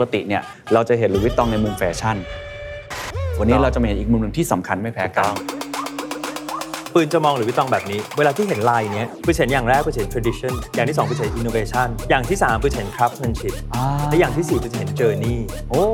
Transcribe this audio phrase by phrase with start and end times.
[0.00, 2.16] ปกติเนี่ยเราจะเห็น Louis Vuitton ในมุมแฟชั่น
[3.38, 5.57] วันนี้เราจะมาเห็นอีกมุมหนึ่งที่สำคัญไม่แพ้กัน
[6.94, 15.36] ปืนจะมอง Louis Vuitton แบบนี้ เวลาที่เห็นลายเนี้ยปืนเห็นอย่างแรกปืนเห็น tradition อย่างที่สองปืนเห็น innovation อย่างที่สามปืนเห็น craftsmanship อ่าและอย่างที่สี่ปืนเห็น journey
[15.70, 15.84] โอ้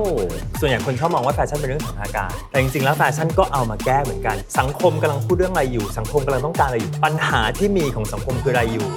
[0.61, 8.88] ส่วนใหญ่คนชอบมองว่าแฟชั่นเป็นเรื่องของทางการ แต่จริงๆแล้วแฟชั่นก็เอามาแก้เหมือนกัน สังคมกำลังพูดเรื่องอะไรอยู่ สังคมกำลังต้องการอะไรอยู่ ปัญหาที่มีของสังคมคืออะไรอยู่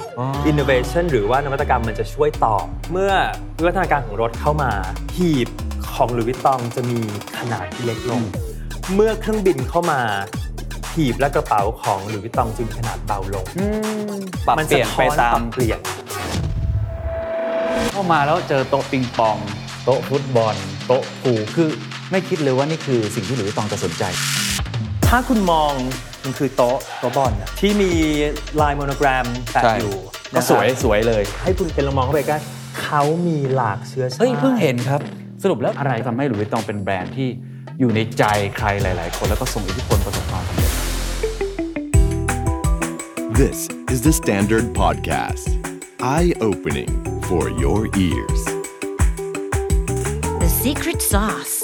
[0.50, 3.12] innovation หรือว่านวัตกรรมมันจะช่วยตอบ เมื่อ
[3.58, 4.70] วิวัฒนาการของรถเข้ามา
[5.16, 5.48] หีบ
[5.94, 6.98] ของหลุยส์วิตตองจะมี
[7.38, 8.22] ขนาดที่เล็กลง
[8.94, 10.00] เมื่อเครื่องบินเข้ามา
[10.98, 13.44] หีบและกระเป๋าของหลุยส์วิตตองจึงขนาดเบาลง
[14.46, 15.80] ปรับมันเปลี่ยนไปสะท้อตาปรัมบเปลี่ยน
[17.92, 19.36] เข้ามาแล้วเจอโต๊ะปิงปอง
[19.84, 20.56] โต๊ะฟุตบอล
[20.86, 21.68] โต๊ะผูคือ
[22.10, 24.04] ไม่คิดเลยว่านี่คือสิ่งที่หลุยส์วิตตองจะสนใจ
[25.08, 25.72] ถ้าคุณมอง
[26.24, 27.92] มันคือโต๊ะโต๊ะบอลน่ะที่มี
[28.60, 29.96] ลายโมโนแกรมแปะใช่อยู่
[30.34, 32.38] ก็นะครับสวยสวยเลย ให้คุณเป็นลองมองเข้าไปใกล้
[32.82, 35.00] เขามีหลากเชื้อชาติ เฮ้ยเพิ่งเห็นครับ
[35.42, 37.28] สรุปแล้วอะไรทำให้หลุยส์วิตตองเป็นแบรนด์ที่
[37.80, 38.24] อยู่ในใจ
[38.56, 40.72] ใครหลาย ๆ คนแล้วก็ส่งอิทธิพลประสบความสำเร็จ
[43.46, 45.46] This is the Standard Podcast.
[46.00, 46.90] Eye opening
[47.28, 48.40] for your ears.
[50.42, 51.54] The secret sauce.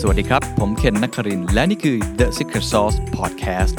[0.00, 3.76] สวัสดีครับ ผมเคนนักครินทร์และนี่คือ The Secret Sauce Podcast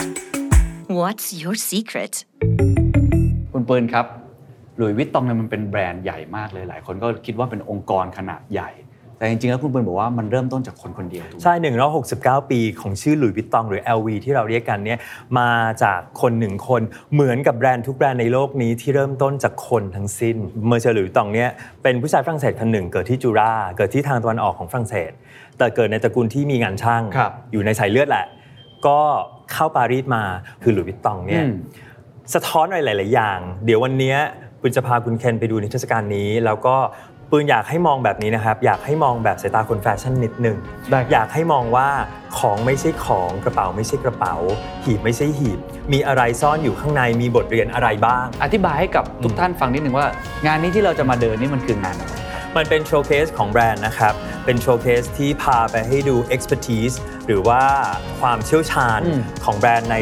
[0.99, 2.13] What's your secret?
[3.53, 4.05] คุณปืนครับ
[4.77, 8.69] หลุยส์วิตตองเนี่ยมันเป็นแบรนด์ใหญ่มากเลย หลายคนก็คิดว่าเป็นองค์กรขนาดใหญ่
[9.17, 11.53] แต่จริงๆแล้วคุณปืนบอกว่ามันเริ่มต้นจากคนคนเดียวถูกไหมใช่
[12.43, 14.99] 169 ปีของชื่อหลุยส์วิตตองหรือ LV ที่เราเรียกกันเนี่ย
[15.39, 15.51] มา
[15.83, 16.81] จากคนหนึ่งคน
[17.13, 21.49] เหมือนกับแบรนด์ทุกแบรนด์ในโลกนี้ที่เริ่มต้นจากคนทั้งสิ้นเมอร์เชลหลุยส์วิตตองเนี่ย
[21.83, 25.11] เป็นผู้ชายฝรั่งเศสคนหนึ่งเกิดที่จูราเกิดที่ทางตะวันออกของฝรั่งเศส
[25.57, 28.25] แต่เกิดในตระกูลที่มีงานช่าง ครับ อยู่ในสายเลือดแหละ
[28.87, 28.99] ก็
[29.51, 30.23] เข้าปารีสมา
[30.63, 31.53] คือหลุยส์วิตตองเนี่ยอืม
[32.33, 34.17] สะท้อนอะไรหลาย ๆ อย่าง เดี๋ยววันเนี้ย
[34.61, 36.75] ปืนจะพาคุณเคนไปดูนิทรรศการนี้ แล้วก็
[37.35, 40.57] ปืนอยากให้มองแบบนี้นะครับ อยากให้มองแบบสายตาคนแฟชั่นนิดนึง
[40.91, 41.89] ได้ครับอยากให้มองว่า
[42.37, 44.35] ของไม่ใช่ของกระเป๋าไม่ใช่กระเป๋า
[44.83, 45.59] หีบไม่ใช่หีบ
[45.93, 50.07] มีอะไรซ่อนอยู่ข้างในมีบทเรียนอะไรบ้าง อธิบายให้กับทุกท่านฟังนิดนึงว่า
[50.45, 52.13] งานนี้ที่เราจะมาเดินนี่มันคืองานอะไร
[52.57, 54.13] มันเป็น showcase ของแบรนด์นะครับ
[54.45, 56.95] เป็น showcase ที่พาไปให้ดู expertise
[57.27, 57.61] หรือว่า
[58.19, 59.97] ความเชี่ยวชาญอืมของแบรนด์ใน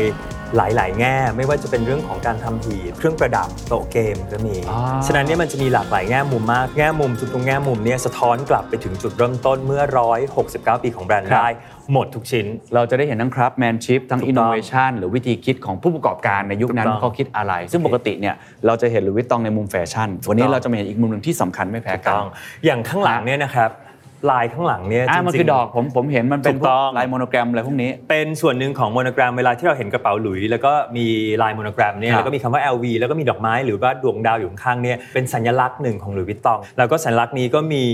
[0.58, 9.84] หลาย ๆ แง่ ไม่ว่าจะเป็นเรื่องของการทำหีบเครื่องประดับโต๊ะเกมก็มี อ่า ฉะนั้นเนี่ยมันจะมีหลากหลายแง่มุมมาก แง่มุมทุกตรงแง่มุมเนี่ยสะท้อนกลับไปถึงจุดเริ่มต้นเมื่อ
[10.34, 11.48] 169 ปีของแบรนด์ได้
[11.92, 12.46] หมดทุกชิ้น
[12.76, 18.36] เราจะได้เห็นทั้ง craftsmanship ทั้งถูกอินต้โนองเวชันหรือวิธีคิดของผู้ประกอบการในยุคนั้นถูกต้องเขาคิดอะไร ซึ่งปกติเนี่ย
[18.66, 22.28] เราจะเห็นหลุยส์วิตตองในมุมแฟชั่น วันนี้ถูกต้อง เราจะมาเห็นอีกมุมหนึ่งที่สำคัญไม่แพ้กัน ต้อง
[22.66, 23.70] อย่างข้างหลังเนี่ยนะครับ
[24.32, 31.06] ลายข้างหลังเนี่ยอ่าจริงๆมันคือดอกผมผมเห็นมันเป็นพวกถูกต้องลายโมโนแกรมอะไรพวกนี้ เป็นส่วนหนึ่งของโมโนแกรมเวลาที่เราเห็นกระเป๋าหลุยส์แล้วก็มี
[31.42, 37.86] ลายโมโนแกรมเนี่ยครับแล้วก็มีคำว่า LV แล้วก็มีดอกไม้หรือว่าดวงดาวอยู่ข้างๆเนี่ยเป็นสัญลักษณ์หนึ่งของหลุยส์วิตตอง แล้วก็สัญลักษณ์นี้ก็มี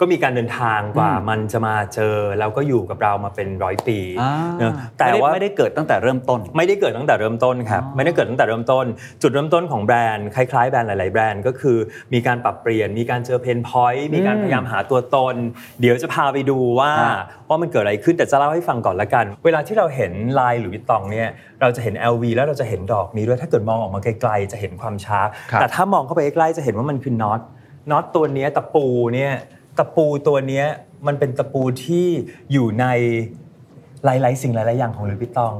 [0.00, 8.86] ก็มีการเดินทางกว่าอืมมันจะมาเจอแล้วก็อยู่กับเรามาเป็นร้อยปีอ่าเนอะแต่ไม่ได้ว่าไม่ได้เกิดตั้งแต่เริ่มต้น ไม่ได้เกิดตั้งแต่เริ่มต้นครับไม่ได้เกิดตั้งแต่เริ่มต้น
[9.22, 11.76] จุดเริ่มต้นของแบรนด์คล้ายๆแบรนด์หลายๆแบรนด์ก็คือ
[12.12, 15.34] มีการปรับเปลี่ยน มีการเจอ pain point มีการพยายามหาตัวตน
[15.80, 21.28] เดี๋ยวจะพาไปดูว่าฮะว่ามันเกิดอะไรขึ้นแต่จะเล่าให้ฟังก่อนละกัน เวลาที่เราเห็นลายหลุยส์วิตตองเนี่ย
[21.60, 27.40] เราจะเห็น LV แล้วเราจะเห็นดอกนี้ด้วยถ้าเกิดมองออกมาไกลๆจะเห็นความ sharp ครับแต่ถ้ามองเข้าไปใกล้ๆจะเห็นว่ามันคือน็อต
[27.90, 29.32] น็อตตัวเนี้ยตะปูเนี่ย
[29.78, 30.66] ตะปูตัวเนี้ย
[31.06, 32.06] มันเป็นตะปูที่
[32.52, 32.86] อยู่ใน
[34.04, 35.54] หลาย ๆ สิ่งหลาย ๆ อย่างของหลุยส์วิตตอง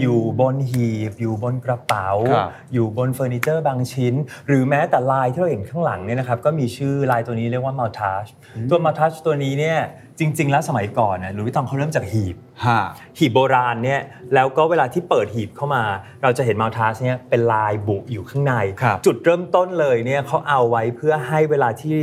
[0.00, 4.14] อยู่บนหีบ อยู่บนกระเป๋าครับอยู่บนเฟอร์นิเจอร์บางชิ้น
[4.46, 8.26] หรือแม้แต่ลายที่เราเห็นข้างหลังเนี่ยนะครับก็มีชื่อลายตัวนี้เรียกว่า Malletage
[8.70, 9.78] ตัว Malletage ตัวนี้เนี่ย
[10.22, 12.80] จริง ๆ แล้วสมัยก่อนนะหลุยส์วิตตองเขาเริ่มจากหีบฮะ
[13.18, 14.00] หีบโบราณเนี่ย
[14.34, 15.84] แล้วก็เวลาที่เปิดหีบเข้ามา
[16.22, 22.00] เราจะเห็น Malletage เนี่ยเป็นลายบุอยู่ข้างในครับจุดเริ่มต้นเลยเนี่ยเขาเอาไว้เพื่อให้เวลาที่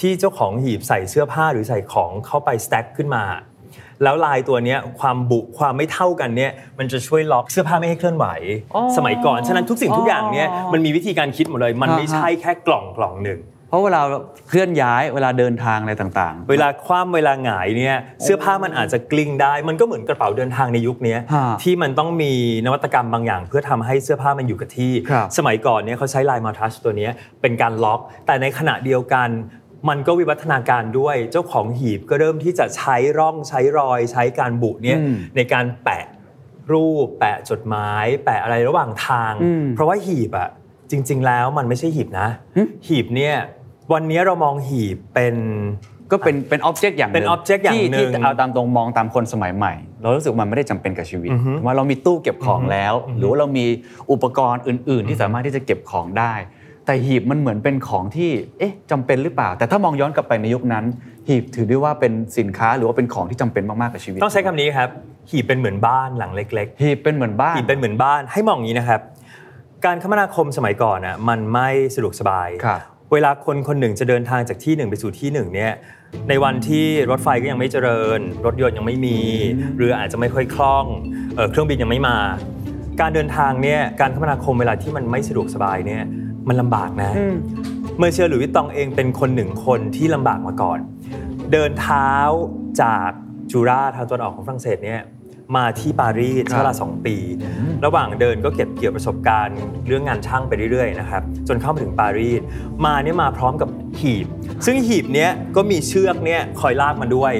[0.00, 3.24] ที่เจ้าของหีบใส่เสื้อผ้าหรือใส่ของเข้าไปสแต็กขึ้นมา
[4.02, 8.26] แล้วลายตัวเนี้ยความบุความไม่เท่ากันเนี่ยมันจะช่วยล็อกเสื้อผ้าไม่ให้เคลื่อนไหว
[8.74, 14.00] อ๋อสมัยก่อน ฉะนั้นทุกสิ่งทุกอย่างเนี่ยอ๋อมันมีวิธีการคิดหมดเลย มันไม่ฮะใช่แค่กล่องกล่องหนึ่งเพ ราะเวลา
[14.48, 22.32] เคลื่อนย้ายเวลาเดินทางอะไรต่างๆ เวลาคว่ำเวลาหงายเนี่ยเสื้อผ้ามันอาจจะกลิ้งได้ มันก็เหมือนกระเป๋าเดินทางในยุคเนี้ยฮะที่มันต้องมี
[22.66, 29.28] นวัตกรรมบางอย่าง เพื่อทำให้เสื้อผ้ามันอยู่กับที่ครับสมัยก่อนเนี่ยเขาใช้ลายมาทัชตัวเนี้ยเป็นการล็อก แต่ในขณะเดียวกัน
[29.88, 36.04] มันก็วิวัฒนาการด้วยเจ้าของหีบก็เริ่มที่จะใช้ร่องใช้รอย ใช้การบุเนี่ยอืมในการแปะ
[36.72, 40.48] รูป แปะจดหมาย แปะอะไรระหว่างทางอืมเพราะว่าหีบอะ
[40.90, 43.34] จริง ๆ แล้วมันไม่ใช่หีบนะหึหีบเนี่ย
[43.92, 45.34] วันนี้เรามองหีบเป็น
[46.12, 53.66] ก็เป็นเป็นอ็อบเจกต์อย่างหเป็น object อย่างหนึ่งที่ที่เอาตามตรงมองตามคนสมัยใหม่ เรารู้สึกว่ามันไม่ได้จำเป็นกับชีวิตอือฮึว่าเรามีตู้เก็บของแล้ว หรือว่าเรามี
[54.12, 56.34] อุปกรณ์อื่น ๆ ที่สามารถที่จะเก็บของได้
[56.86, 60.84] แต่หีบมันเหมือนเป็นของที่เอ๊ะจำเป็นหรือเปล่า แต่ถ้ามองย้อนกลับไปในยุคนั้น
[61.28, 64.88] หีบถือได้ว่าเป็นสินค้าหรือว่าเป็นของที่จำเป็นมาก ๆ กับชีวิต ต้องใช้คำนี้ครับ
[65.30, 69.00] หีบเป็นเหมือนบ้านหลังเล็กหีบเป็นเหมือนบ้านๆหีบเป็นเหมือนบ้านให้มองอย่างนี้นะครับ
[69.84, 72.80] การคมนาคมสมัยก่อนน่ะมันไม่สะดวกสบายครับ
[73.12, 75.72] เวลาคนคนหนึ่งจะเดินทางจากที่หนึ่งไปสู่ที่หนึ่งเนี่ย
[76.28, 79.18] ในวันที่รถไฟก็ยังไม่เจริญ รถยนต์ยังไม่มี
[79.76, 80.84] เรืออาจจะไม่ค่อยคล่อง
[81.34, 82.18] เอ่อเครื่องบินยังไม่มา
[83.00, 86.02] การเดินทางเนี่ยการคมนาคมเวลาที่มันไม่สะดวกสบายเนี่ย
[86.48, 87.10] มันลำบากนะ
[87.98, 90.78] เมื่อเชอร์หลุยส์วิตตองเองเป็นคนหนึ่งคนที่ลำบากมาก่อน
[91.52, 92.10] เดินเท้า
[92.82, 93.10] จาก
[93.50, 95.00] จูราทางตะวันออกของฝรั่งเศสเนี่ย
[95.56, 97.16] มาที่ปารีสครับใช้เวลาสองปี
[97.84, 102.40] ระหว่างเดินก็เก็บเกี่ยวประสบการณ์ เรื่องงานช่างไปเรื่อยๆนะครับจนเข้ามาถึงปารีส
[102.84, 103.68] มาเนี่ยมาพร้อมกับ
[104.00, 104.26] หีบ
[104.66, 107.32] ซึ่งหีบเนี้ยก็มีเชือกเนี่ยคอยลากมาด้วย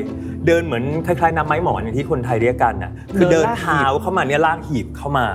[0.46, 5.26] เดินเหมือนคล้ายๆน้ำไม้หมอนอย่างที่คนไทยเรียกกันน่ะคือเดิเดินนลากหีบเท้าเข้ามาเนี่ยลากหีบเข้ามา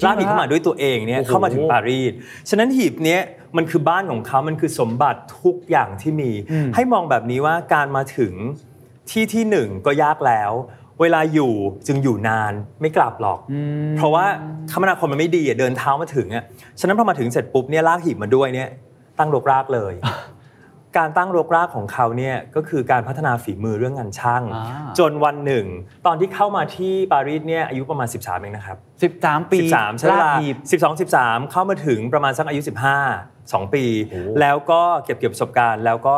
[0.00, 2.12] จริงเหรอลากหีบเข้ามาด้วยตัวเองเนี่ยโอ้โหเข้ามาถึงปารีส
[2.50, 3.20] ฉะนั้นหีบเนี้ย
[3.56, 6.30] มันคือบ้านของเขา มันคือสมบัติทุกอย่างที่มี
[6.74, 8.32] ให้มองแบบนี้ว่าการมาถึง
[9.10, 10.52] ที่ที่หนึ่งก็ยากแล้ว
[11.00, 11.52] เวลาอยู่
[11.86, 13.38] จึงอยู่นานไม่กลับหรอก
[13.96, 14.24] เพราะว่า
[14.72, 16.44] คมนาคมมันไม่ดีอะเดินเท้ามาถึงอะ
[16.80, 18.68] ฉะนั้นพอมาถึงเสร็จปุ๊บเนี่ยลากหีบมาด้วยเนี่ย
[19.18, 19.94] ตั้งรกรากเลย
[20.98, 24.64] การตั้งรกรากของเขาเนี่ยก็คือการพัฒนาฝีมือเรื่องงานช่างอ่า
[24.98, 25.66] จนวันหนึ่ง
[26.06, 28.78] ตอนที่เข้ามาที่ปารีสเนี่ยอายุประมาณ 13เองนะครับ
[29.18, 32.60] 13 ปี13ใช้เวลาลากหีบ12 13 เข้ามาถึงประมาณสักอายุ
[33.12, 36.16] 15 2 ปีโอ้แล้วก็เก็บเกี่ยวประสบการณ์แล้วก็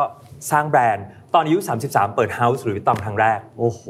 [0.50, 1.58] สร้างแบรนด์ ตอนอายุ
[1.88, 3.82] 33 เปิด house หลุยส์วิตตองครั้งแรก โอ้โห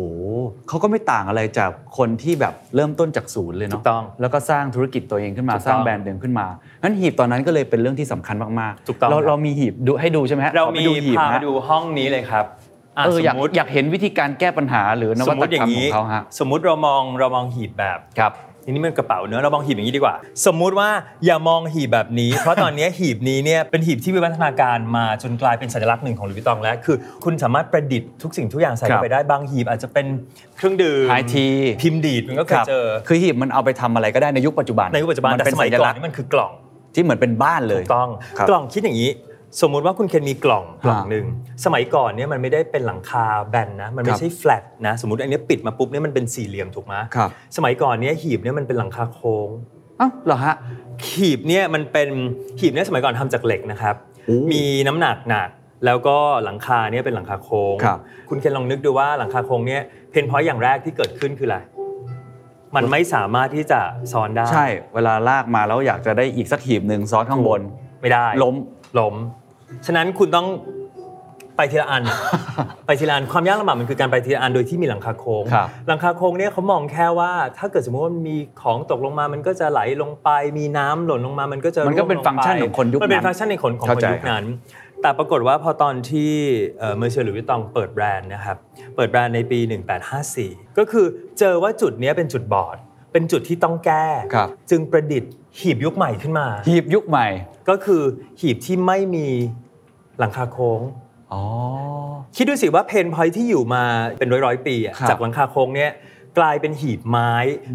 [0.69, 6.47] เขาก็ไม่ต่างอะไรจากคนที่แบบเริ่มต้นจากศูนย์เลยเนาะถูกต้องแล้วก็สร้างธุรกิจตัวเองขึ้นมาถูกต้องสร้างแบรนด์เดิมขึ้นมา
[6.83, 20.15] งั้นหีบตอนนั้นก็เลยเป็นเรื่องที่สำคัญมากๆถูกต้องเราครับเรามีหีบดูให้ดูใช่ไหมฮะเราขอไปมีดูหีบพาฮะมาดูห้องนี้เลยครับะเอออยากสมมติอยากเห็นวิธีการแก้ปัญหาหรือนสวัมตมติอกรรย่ามงขนี้องเขาฮะสมมุติเรามองเรามองหีบแบบครับที นี้มันกระเป๋าเนอะเรามองหีบอย่างนี้ดีกว่า
[20.47, 20.89] สมมุติว่า
[21.25, 30.07] อย่ามองหีบแบบนี้ เพราะตอนนี้หีบนี้เนี่ยเป็นหีบที่วิวัฒนาการมาจนกลายเป็นสัญลักษณ์หนึ่งของหลุยส์วิตตองแล้ว คือ คุณสามารถประดิษฐ์ทุกสิ่งทุกอย่างใส่ครัเข้าบไปได้บางหีบอาจจะเป็น
[30.57, 31.47] เครื่องดื่มไฮที
[31.83, 36.53] พิมพ์ดีดมันก็เคยเจอคือหีบมันเอาไปทำอะไรก็ได้ในยุคปัจจุบันในยุคปัจจุบันแต่เป็นสมัสัยญก่อลันกษณ์นี่มันคือกล่อง
[36.95, 38.09] ที่เหมือนเป็นบ้านเลยถูกต้อง
[38.39, 39.11] ครับกล่องคิดอย่างนี้
[39.61, 41.27] สมมุติว่าคุณเคนมีกล่องกล่องอ่าหนึ่ง
[41.65, 49.49] สมัยก่อนเนี่ยมันไม่ได้เป็นหลังคาแบนนะมันไม่ครับใช่แฟลตนะสมมติอันเนี้ยปิดมาปุ๊บเนี่ยมันเป็นสี่เหลี่ยมถูกไหมครับสมัยก่อนเนี่ยหีบเนี่ยมันเป็นหลังคาโค้ง
[49.99, 50.55] เอ้าเหรอฮะ
[51.11, 52.09] หีบเนี่ยมันเป็น
[52.61, 53.95] หีบเนี่ยสมัยก่อนทำจากเหล็กนะครับ
[54.27, 55.49] โอ้มีน้ำหนักหนัก
[55.87, 57.99] แล้วก็หลังคาเนี่ยเป็นหลังคาโค้งครับ
[58.29, 61.59] คุณเคนลองนึกดูว่าหลังคาโค้งเนี่ย pain point อย่างแรกที่เกิดขึ้นคืออะไร
[62.77, 63.81] มันไม่สามารถที่จะ
[64.13, 67.61] ซ้อนได้ ใช่ เวลาลากมาแล้วอยากจะได้อีกสักหีบหนึ่งซ้อนข้างบน
[68.01, 68.55] ไม่ได้ ล้ม
[68.99, 69.15] ล้ม
[69.87, 70.49] ฉะนั้นคุณต้อง
[71.57, 72.03] ไปทีละอัน
[72.87, 80.29] ไปทีละอันความยากลำบากมันคือการไปทีละอันโดยที่มีหลังคาโค้งครับ หลังคาโค้งเนี่ยเขามองแค่ว่า ถ้าเกิดสมมติว่ามันมีของตกลงมามันก็จะไหลลงไป
[80.59, 84.45] มีน้ำหล่นลงมามันก็จะมันก็เป็นร่วลฟังก์ชันของคนยุคนั้นมันเป็นฟังก์ชัน ในของคนยุคนั้นเข้าใจ
[85.03, 86.33] แต่ปรากฏว่าพอตอนที่
[86.97, 88.57] Monsieur หลุยส์วิตตองเปิดแบรนด์นะครับ
[88.97, 89.59] เปิดแบรนด์ในปี
[90.19, 91.07] 1854 ก็คือ
[91.39, 92.77] เจอว่าจุดเนี้ยเป็นจุดบอด
[93.13, 97.29] เป็นจุดที่ต้องแก้ ครับ จึงประดิษฐ์หีบยุคใหม่ขึ้นมา หีบยุคใหม่
[97.69, 98.03] ก็คือ
[98.41, 99.29] หีบที่ไม่มี
[100.19, 100.81] หลังคาโค้ง
[101.33, 101.43] อ๋อ
[102.37, 103.83] คิดดูสิว่า pain point ที่อยู่มา
[104.19, 105.93] เป็นร้อยร้อยๆปีอะครับจากหลังคาโค้งเนี่ย
[106.39, 107.33] กลายเป็นหีบไม้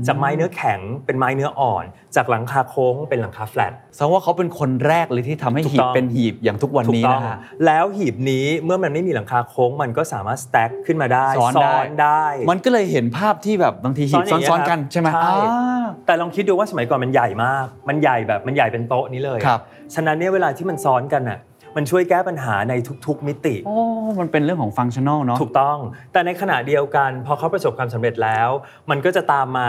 [0.08, 1.86] จากไม้เนื้อแข็งเป็นไม้เนื้ออ่อน
[2.16, 19.62] จากหลังคาโค้งเป็นหลังคาแฟลตแสดงว่าเขาเป็นคนแรกเลยที่ทำให้ถูกหีต้บองเป็นหีบอย่างทุกวันถูกนี้ต้องนะฮะแล้วหีบนี้เมื่อมันไม่มีหลังคาโค้งมันก็สามารถสแต็กขึ้นมาได้ซ้อนได้ได้มันก็เลยเห็นภาพที่แบบบางทีหีบซ้อนอย่างเงี้ยซ้อนๆกันใช่ไหมใช่อ่าแต่ลองคิดดูว่าสมัยก่อนมันใหญ่มาก มันใหญ่แบบมันใหญ่เป็นโต๊ะนี้เลยครับ
[19.96, 21.40] ฉะนั้นเนี่ยเวลาที่มันซ้อนกันอะ
[21.78, 22.74] มันช่วยแก้ปัญหาใน
[23.06, 23.78] ทุก ๆ มิติโอ้
[24.20, 25.78] มันเป็นเรื่องของ functional เนาะถูกต้อง
[26.14, 28.50] แต่ในขณะเดียวกันพอเขาประสบความสำเร็จแล้ว
[28.90, 29.68] มันก็จะตามมา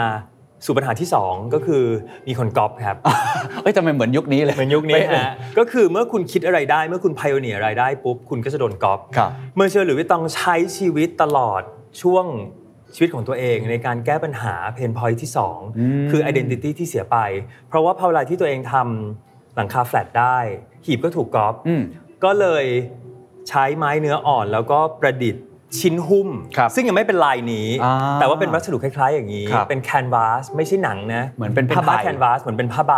[0.65, 1.83] สู่ปัญหาที่ 2 ก็คือ
[2.27, 2.97] มีคนก๊อปครับ
[3.63, 11.61] เอ้ยทำไมเหมือนยุคนี้เลย เหมือนยุคนี้เป๊ะเลยฮะ ก็คือเมื่อคุณคิดอะไรได้ เมื่อคุณพ i o เนียอะไรได้ปุ๊บ คุณก็จะโดนก๊อปครับ Monsieur หลุยส์วิตตองใช้ชีวิตตลอด
[12.01, 12.25] ช่วง
[12.95, 15.29] ชีวิตของตัวเองในการแก้ปัญหา pain point ที่
[15.71, 17.17] 2 คือ identity ที่เสียไป
[17.67, 20.37] เพราะว่าพอเวลาที่ตัวเองทำ หลังคาแฟลตได้
[20.85, 21.81] หีบก็ถูกก๊อปอืม
[22.23, 22.65] ก็เลย
[23.49, 25.43] ใช้ไม้เนื้ออ่อนแล้วก็ประดิษฐ์
[25.79, 32.95] ชิ้นหุ้มครับซึ่งยังไม่เป็นลายนี้อ่าแต่ว่าเป็นวัสดุคล้ายๆ อย่างนี้ครับเป็น canvas ไม่ใช่หนังนะเหมือนเป็นผ้าใบ canvas เหมือนเป็นผ้าใบ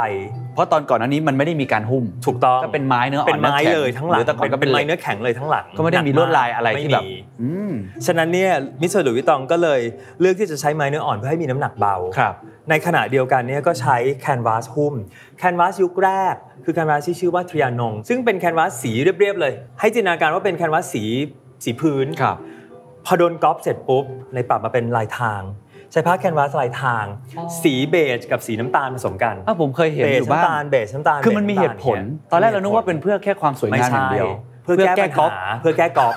[0.54, 7.72] เพราะตอนก่อนอันนี้มันไม่ได้มีการหุ้ม ถูกต้องก็เป็นไม้เนื้ออ่อนเป็นไม้นื้อแข็งเลยทั้งหลังรือแต่ก่อนก็เป็นไม้เหล็กเนื้อแข็งเลยทั้งหลังก็ไม่ได้มีหนัลวดลายอะไรม่ที่แบบมีอืม
[8.06, 9.80] ฉะนั้นเนี่ยมิสเตอร์หลุยส์วิตตองก็เลย
[10.20, 12.36] เลือกที่จะใช้ไม้เนื้ออ่อนเพื่อให้มีน้ำหนักเบาครับ
[12.72, 14.94] ในขณะเดียวกันเนี่ยก็ใช้แคนวาสหุ้ม
[15.38, 16.36] แคนวาสยุคแรก
[16.66, 21.04] คือแคนวาสที่ชื่อว่าทริยานงซึ่งเป็นแคนวาสสีเรียบๆเลย ให้จินตนาการว่าเป็นแคนวาสสี
[21.64, 22.38] สีพื้นครับ
[23.06, 25.42] พอโดนก๊อปเสร็จปุ๊บเลยปรับมาเป็นลายทาง
[25.92, 27.06] ใช้ผ้าแคนวาสลายทาง
[27.64, 31.98] สีเบจกับสีน้ำตาลผสมกันอะผมเคยเห็นเบอจยู่บ้างน้ำตาลเบจน้ำตาลคือมันมีเหตุผล
[32.32, 34.30] ตอนแรกเรานึกว่าเป็นเเพื่อแค่ความสวยไม่งามอใช่ย่างเดียว
[34.64, 36.14] เพื่อแก้ปัญก๊อปหาเพื่อแก้กอล์ฟ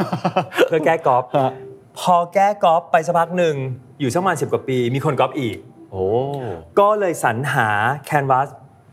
[0.68, 1.52] เพื่อแก้กอล์ฟฮะ
[2.00, 3.56] พอแก้กอล์ฟไปสักพักหนึ่ง
[4.00, 5.74] อยู่สักประมาณสิบกว่าปี มีคนก๊อปอีกโอ้
[6.81, 7.69] ก็เลยสรรหา
[8.07, 8.49] canvas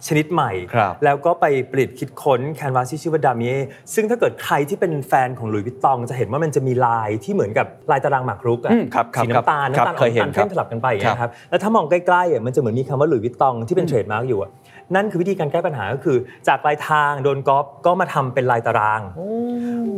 [0.08, 3.54] ชนิดใหม่ครับแล้วก็ไปผลิตคิดค้น canvas ที่ชื่อว่า Damier
[3.94, 14.52] ซึ่งถ้าเกิดใครที่เป็นแฟนของหลุยส์วิตตอง จะเห็นว่ามันจะมีลายที่เหมือนกับลายตารางหมากรุกอะอืมครับครับสีน้ำตาลครับน้ำตาลเคยเห็นน้ำตาลเข้มครับสลับกันไปอย่างเงี้ยครับแล้วถ้ามองใกล้ๆอะมันจะเหมือนมีคำว่าหลุยส์วิตตองที่เป็น trademark อยู่อะ
[14.96, 16.18] นั่นคือวิธีการแก้ปัญหาก็คือ
[16.48, 19.02] จากลายทางโดนก๊อปก็มาทำเป็นลายตาราง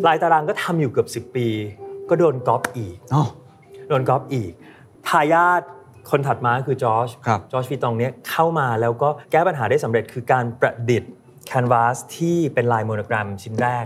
[0.07, 1.47] ลายตารางก็ทำอยู่เกือบ 10 ปี
[2.09, 3.23] ก็โดนก๊อปอีกอ๋อ
[3.89, 4.51] โดนก๊อปอีก
[5.07, 5.61] ทายาท
[6.09, 11.11] คนถัดมาคือจอร์จครับจอร์จวิตตองเนี้ยเข้ามาแล้วก็แก้ปัญหาได้สำเร็จคือการประดิษฐ์
[11.47, 13.85] canvas ที่เป็นลายโมโนแกรมชิ้นแรก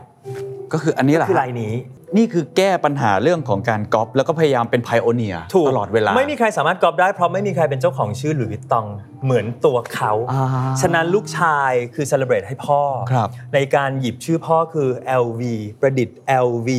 [0.74, 1.74] ก็คืออันนี้แหละคือฮะลายนี้
[2.16, 8.86] นี่คือแก้ปัญหาเรื่องของการก๊อปแล้วก็พยายามเป็น pioneer ถูกตลอดเวลา ไม่มีใครสามารถก๊อปได้เพราะไม่มีใครเป็นเจ้าของชื่อหลุยส์วิตตอง
[9.26, 10.46] เหมือนตัวเขาอ่า
[10.82, 14.90] ฉะนั้นลูกชายคือ celebrate ให้พ่อครับในการหยิบชื่อพ่อคือ
[15.24, 15.42] LV
[15.82, 16.70] ประดิษฐ์ LV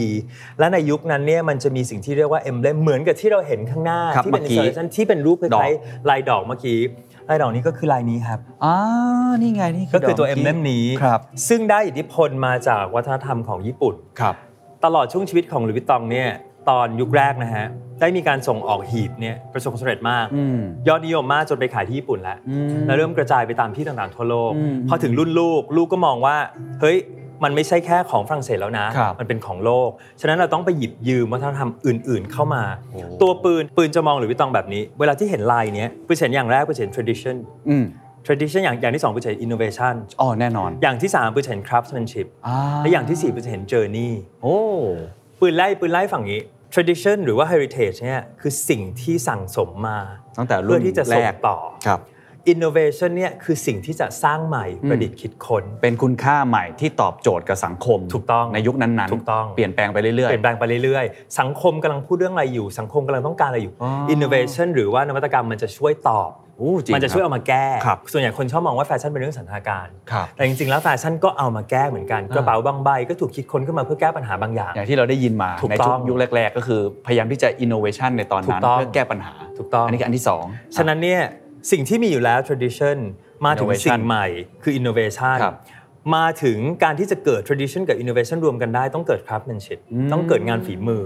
[0.58, 6.80] และในยุคนั้นเนี่ยมันจะมีสิ่งที่เรียกว่า emblem เหมือนกับที่เราเห็นข้างหน้าครับที่เป็นเมื่อกี้ installation ที่เป็นรูปคดอล้ากยๆลายดอกเมื่อกี้
[7.30, 8.76] ลายดอกนี้ก็คือลายนี้ครับอ่า
[9.42, 14.36] นี่ไงนี่ก็คือตัวด emblem นี้ครับซึ่งได้อิทธิพลมาจากวัฒนธรรมของญี่ปุ่นครับ
[14.84, 16.28] ตลอดช่วงชีวิตของหลุยส์วิตตองเนี่ย
[16.70, 17.66] ตอนยุคแรกนะฮะ
[18.00, 20.58] ได้มีการส่งออกหีบเนี่ยประสบความสำเร็จมากอืม
[20.88, 26.36] ยอดนิยมมากจนไปขายที่ญี่ปุ่นแล้วอืมแล้วเริ่มกระจายไปตามที่ต่างๆทั่วโลกอืมพอถึงรุ่นลูกลูกก็มองว่า
[26.80, 26.98] เฮ้ย
[27.44, 37.36] มันไม่ใช่แค่ของฝรั่งเศสแล้วนะครับมันเป็นของโลก ฉะนั้นเราต้องไปหยิบยืมวัฒนธรรมอื่นๆ เข้ามาโอ้ตัวปืนปืนจะมองหรือวิตองแบบนี้ เวลาที่เห็นลายเนี้ยปืนเห็นอย่างแรกปืนเห็น tradition
[37.68, 37.84] อืม
[38.28, 44.10] tradition อย่างอย่างที่สองปืนเห็น innovation อ๋อแน่นอน อย่างที่สามปืนเห็น craftsmanship อ่าและอย่างที่สี่ปืนเห็น journey
[44.42, 44.58] โอ้
[45.40, 46.40] ปืนไล่ปืนไล่ฝั่งนี้
[46.74, 49.98] tradition หรือว่า heritage เนี่ยคือสิ่งที่สั่งสมมา
[50.38, 51.58] ตั้งแต่รุ่นเพื่อที่จะส่งแรกต่อ
[51.88, 52.00] ครับ
[52.52, 66.47] innovation เนี่ยคือสิ่งที่จะสร้างใหม่ประดิษฐ์คิดค้นเป็นคุณค่าใหม่ที่ตอบโจทย์กับสังคม ถูกต้องในยุคนั้นๆถูกต้องเปลี่ยนแปลงไปเรื่อยเปลี่ยนแปลงไปเรื่อยๆ สังคมกำลังพูดเรื่องอะไรอยู่ สังคมกำลังต้องการอะไรอยู่อ๋อ innovation หรือว่านวัตกรรมมันจะช่วยตอบโอ้จริง
[66.94, 80.44] มันจะช่วยครับเอามาแก้ครับส่วนใหญ่คนชอบมองว่าแฟชั่นเป็นเรื่องสันทนาการครับแต่จริงๆแล้วแฟชั่นก็เอามาแก้เหมือนกันอ่ากระเป๋าบางใบก็ถูกคิดค้นขึ้นมาเพื่อแก้ปัญหาบางอย่าง อย่างที่เราได้ยินมาถูกในต้ช่อวงงยุคแรก ๆ ก็คือพยายามที่จะ innovation ในตอนนั้นถูกต้องเพื่อแก้ปัญหา ถูกต้อง อันนี้คืออันที่สอง
[80.76, 81.20] ฉะนั้นเนี่ย
[81.72, 82.96] สิ่งที่มีอยู่แล้ว tradition
[83.46, 84.26] มาถึง Innovation สิ่งใหม่
[84.62, 85.56] คือ innovation ครับ
[86.16, 89.78] มาถึงการที่จะเกิด tradition กับ innovation รวมกันได้ต้องเกิด craftsmanship
[90.12, 91.04] ต้องเกิดงานฝีมือ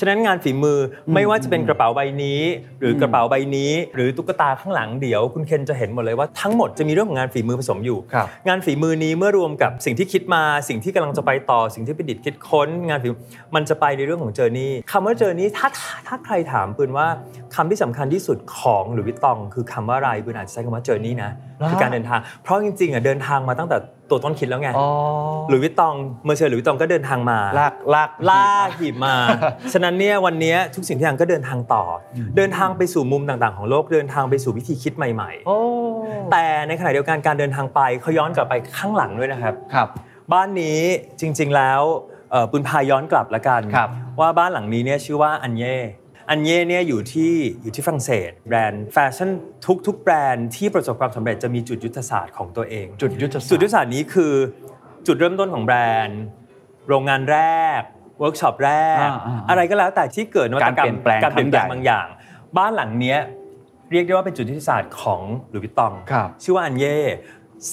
[0.00, 2.40] ฉะนั้นงานฝีมืออไม่ว่าจะเป็นกระเป๋าใบนี้
[2.80, 13.20] หรือกระเป๋าใบนี้ หรือตุ๊กตาข้างหลังเดี๋ยวคุณเคนจะเห็นหมดเลยว่าทั้งหมดจะมีเรื่องของงานฝีมือผสมอยู่ครับงานฝีมือนี้เมื่อรวมกับสิ่งที่คิดมา สิ่งที่กำลังจะไปต่อสิ่งที่ประดิษฐ์คิดค้น งานฝีมือ
[13.54, 15.68] มันจะไปในเรื่องของ journey คำว่า journey ถ้า
[16.06, 17.06] ถ้าใครถามปืนว่า
[17.54, 21.30] คำที่สำคัญที่สุดของหลุยส์วิตตอง คือคำว่าอะไรปืนอาจจะใช้คำว่า journey นะ
[21.68, 23.76] คือการเดินทาง เพราะจริงๆอะเดินทางมาตั้งแต่
[24.10, 24.88] ตัวต้นคิดแล้วไงอ๋อ
[25.48, 25.94] หลุยส์วิตตอง
[26.24, 29.14] Monsieur หลุยส์วิตตองก็เดินทางมาลากลากลากหีบมา
[29.72, 31.84] ฉะนั้นเนี่ยวันเนี้ยทุกสิ่งทุกอย่างก็เดินทางต่อ
[32.16, 39.88] อเดินทางไปสู่มุมต่างๆ ของโลกเดินทางไปสู่วิธีคิดใหม่โอ้ๆแต่ในขณะเดียวกันการเดินทางไปเขาย้อนกลับไปข้างหลังด้วยนะครับครับ
[40.32, 40.80] บ้านนี้
[41.20, 41.82] จริง ๆแล้ว
[42.30, 45.76] เอ่อปุณพาย้อนกลับละกันครับว่าบ้านหลังนี้เนี่ยชื่อว่าอันเย่
[46.28, 49.30] อันเย่เนี่ยอยู่ที่อยู่ที่ฝรั่งเศส แบรนด์แฟชั่น
[49.66, 54.32] ทุกทุกแบรนด์ที่ประสบความสำเร็จจะมีจุดยุทธศาสตร์ของตัวเอง จุดยุทธศาสตร์จุดยุทธศาสตร์นี้คือ
[55.06, 56.22] จุดเริ่มต้นของแบรนด์
[56.88, 57.38] โรงงานแร
[57.78, 57.80] ก
[58.18, 62.06] เวิร์กช็อปแรกอ่าอ่าอะไรก็แล้วแต่ที่เกิดนวัตกรรมการเปลี่ยนแปลงการเปลี่ยนแปลงครั้งใหญ่บางอย่าง
[62.58, 63.18] บ้านหลังเนี้ย
[63.92, 66.96] เรียกได้ว่าเป็นจุดยุทธศาสตร์ของหลุยส์วิตตองครับชื่อว่าอันเย่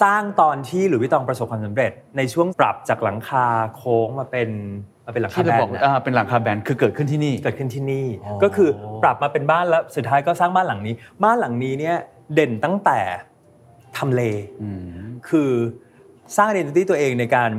[0.02, 3.46] สร้างตอนที่หลุยส์วิตตองประสบความสำเร็จ ในช่วงปรับจากหลังคา
[3.76, 4.50] โค้งมาเป็น
[4.92, 8.70] มา เป็นหลังคาที่แบเราบอกนะอ่าเป็นหลังคาแบนคือเกิดขึ้นที่นี่เกิดขึ้นที่นี่อ๋อก็คือ
[9.04, 10.94] ปรับมาเป็นบ้านแล้วสุดท้ายก็สร้างบ้านหลังนี้
[11.24, 11.98] บ้านหลังนี้เนี่ย
[12.34, 13.00] เด่นตั้งแต่
[13.98, 14.22] ทำเล
[14.62, 14.84] อืม
[15.30, 15.52] คือ
[16.38, 17.50] สร้าง identity ตัวเองในการ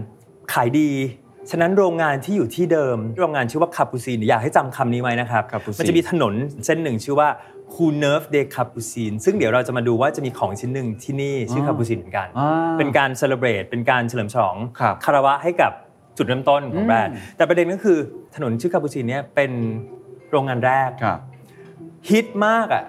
[0.52, 0.90] ขายดี
[1.50, 6.32] ฉะนั้นโรงงานที่อยู่ที่เดิม โรงงานชื่อว่า Capucine อยากให้จำคำนี้ไว้นะครับ Capucine มันจะมีถนน
[6.64, 7.28] เส้นหนึ่งชื่อว่า
[7.74, 15.72] Rue Neuve des Capucines ซึ่งเดี๋ยวเราจะมาดูว่าจะมีของชิ้นหนึ่งที่นี่ชื่อ Capucine เหมือนกันอ่าเป็นการ celebrate เป็นการเฉลิมฉลองครับคารวะให้กับ
[16.16, 17.98] จุดเริ่มต้นของแบรนด์แต่ประเด็นก็คือ
[18.34, 19.50] ถนนชื่อ Capucine เนี่ยเป็น
[20.30, 21.18] โรงงานแรกครับ
[22.10, 22.84] ฮิตมากอะ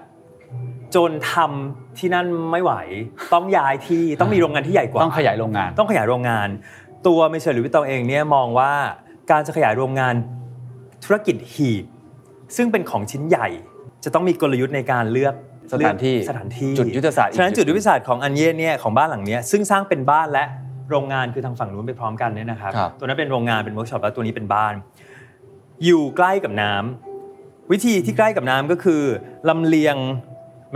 [0.96, 2.72] จนทำที่นั่นไม่ไหว
[3.34, 6.48] ต้องย้ายที่ต้องมีโรงงานที่ใหญ่กว่า ต้องขยายโรงงาน ต้องขยายโรงงาน
[7.06, 8.72] ตัว Monsieur หลุยส์วิตตองเองเนี่ยมองว่า
[9.30, 10.14] การจะขยายโรงงาน
[11.04, 11.84] ธุรกิจหีบ
[12.56, 13.48] ซึ่งเป็นของชิ้นใหญ่
[14.04, 15.34] จะต้องมีกลยุทธ์ในการเลือก
[15.72, 20.44] สถานที่เลือกสถานที่จุดยุทธศาสตร์อีกฉะนั้นจุจุดดยุทธศาสตร์ของอันเย่เนี่ยของบ้านหลังเนี้ยซึ่งสร้างเป็นบ้านและ
[20.90, 24.74] โรงงานคือทางฝั่งนู้นไปพร้อมกันเนี่ยนะครับครับ ตัวนั้นเป็นโรงงานเป็นเวิร์กช็อปแล้วตัวนี้เป็นบ้าน
[25.84, 29.02] อยู่ใกล้กับน้ำวิธีที่ใกล้กับน้ำก็คือ
[29.48, 29.96] ลำเลียง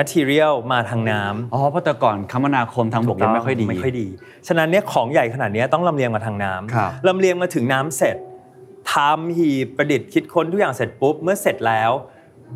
[0.01, 4.07] material มาทางน้ำอ๋อเพราะแต่ก่อนคมนาคมทางบกยังไม่ค่อยดีไม่ค่อยดี
[4.49, 8.17] ฉะนั้นเนี่ยของใหญ่ขนาดเนี้ยต้องลำเลียงมาทางน้ครับำลำเลียงมาถึงน้ำเสร็จ
[8.93, 11.91] ทำหีบประดิษฐ์คิดค้นทุกอย่างเสร็จปุ๊บเมื่อเสร็จแล้ว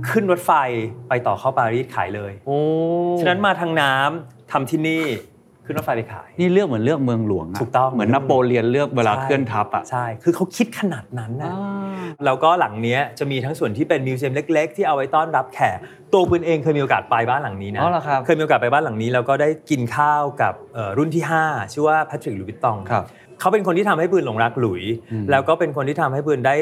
[0.09, 0.53] ขึ้นรถไฟ
[1.09, 2.59] ไปต่อเข้าปารีสขายเลยโอ้
[3.21, 5.05] ฉะนั้นมาทางน้ำทำที่นี่
[5.65, 15.79] ขึ้นรถไฟไปขาย นี่เลือกเหมือนเลือกเมืองหลวงะถูกต้องเหมือนนโปเลียนเลือกเวลาใช่เคลื่อนทัพอะใช่ คือเขาคิดขนาดนั้นนะอ่าแล้วก็หลังเนี้ยจะมีทั้งส่วนที่เป็นมิวเซียมเล็ก ๆ ที่เอาไว้ต้อนรับแขก
[16.13, 23.05] ตัวปืนเองเคยมีโอกาสไปบ้านหลังนี้นะอ๋อเหรอครับเคยมีโอกาสไปบ้านหลังนี้แล้วก็ได้กินข้าวกับเอ่อรุ่นที่ 5 ชื่อว่าแพทริกหลุยส์วิตตองครับ
[23.41, 26.55] เขาเป็นคนที่ทำให้ปืนหลงรักหลุยอืมแล้วก็เป็นคนที่ทำให้ปืนได้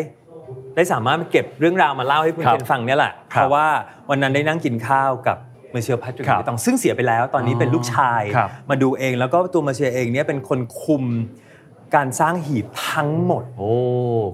[0.76, 3.66] ได้สามารถมาเก็บเรื่องราวมาเล่าให้ปืนครับเป็นฟังเนี่ยแหละครับเพราะว่า
[4.10, 5.36] วันนั้นได้นั่งกินข้าวกับ
[5.72, 11.04] Monsieur แพทริกหครัลุบยส์วิตตองครับซึ่งเสียไปแล้วตอนนี้เป็นลูกชายครับมาดูเองแล้วก็ตัว Monsieur เองเนี่ยเป็นคนคุม
[11.98, 13.72] การสร้างหีบทั้งหมดโอ้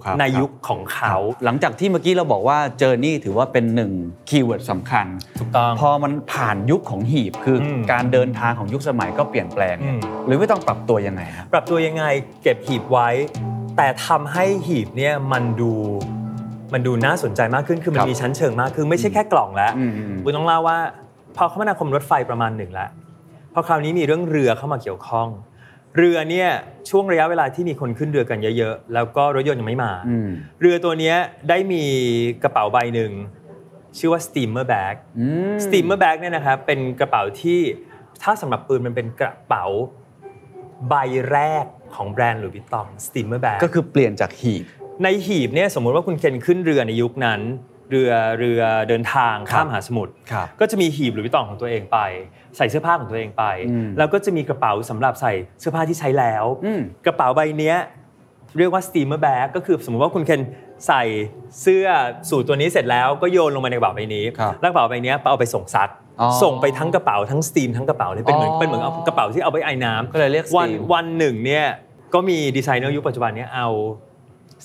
[0.04, 1.14] ครับในครับยุคของเขา
[1.44, 3.92] หลังจากที่เมื่อกี้เราบอกว่า journey ถือว่าเป็นหนึ่ง
[4.28, 5.06] keyword สำคัญ
[5.38, 12.04] ถูกต้องพอมันผ่านยุคของหีบคืออืมการเดินทางของยุคสมัยก็เปลี่ยนแปลงอืมหรือไม่ต้องปรับตัวยังไงครับปรับตัวยังไง
[12.42, 13.08] เก็บหีบไว้
[13.76, 15.72] แต่ทำให้หีบเนี่ยมันดู
[16.72, 20.78] มันดูน่าสนใจมากขึ้นคือมัคนรับมีชั้นเชิงมากขึ้นไม่ใช่แค่กล่องแล้วอืมอืมคุณต้องเล่าว่า
[21.38, 22.90] พอคมนาคมรถไฟประมาณหนึ่งแล้ว
[23.54, 25.28] พอคราวนี้มีเรื่องเรือเข้ามาเกี่ยวข้อง
[25.96, 26.48] เรือเนี่ย
[26.90, 30.28] ช่วงระยะเวลาที่มีคนขึ้นเรือกันเยอะๆ แล้วก็รถยนต์ยังไม่มาอืม
[30.60, 31.16] เรือตัวเนี้ย
[31.48, 31.84] ได้มี
[32.42, 33.12] กระเป๋าใบหนึ่ง
[33.98, 37.60] ชื่อว่า steamer bag อืม steamer bag เนี่ยนะครับเป็นกระเป๋าที่
[38.22, 39.64] ถ้าสำหรับปืนมันเป็นกระเป๋า
[40.88, 40.94] ใบ
[41.30, 41.64] แรก
[41.94, 44.64] ของแบรนด์หลุยส์วิตตอง steamer bag ก็คือเปลี่ยนจากหีบ
[45.02, 47.40] ในหีบเนี่ยสมมุติว่าคุณเคนขึ้นเรือในยุคนั้น
[47.90, 51.98] เรือเรือเดินทางครับข้ามมหาสมุทรครับก็จะมีหีบหรือวิตตองของตัวเองไป
[52.56, 57.76] ใส่เสื้อผ้าของตัวเองไปอืมแล้วก็จะมีกระเป๋าสำหรับใส่เสื้อผ้าที่ใช้แล้วอืมกระเป๋าใบเนี้ย
[58.58, 60.40] เรียกว่า steamer bag ก็คือสมมติว่าคุณเคน
[60.86, 61.02] ใส่
[61.62, 61.86] เสื้อ
[62.28, 65.88] สูทตัวนี้เสร็จแล้วก็โยนลงมาในกระเป๋าใบนี้ครับแล้วกระเป๋าใบเนี้ยเอาไปส่งซัก
[66.20, 71.66] อ๋อส่งไปทั้งกระเป๋าทั้งสตีมทั้งกระเป๋าเลยเป็นเหมือนอ๋อเป็นเหมือนเอากระเป๋าที่เอาไปไอ้น้ำก็เลยเรียกวัน steam วันหนึ่งเนี่ย
[72.14, 73.68] ก็มีดีไซเนอร์ยุคปัจจุบันเนี่ยเอา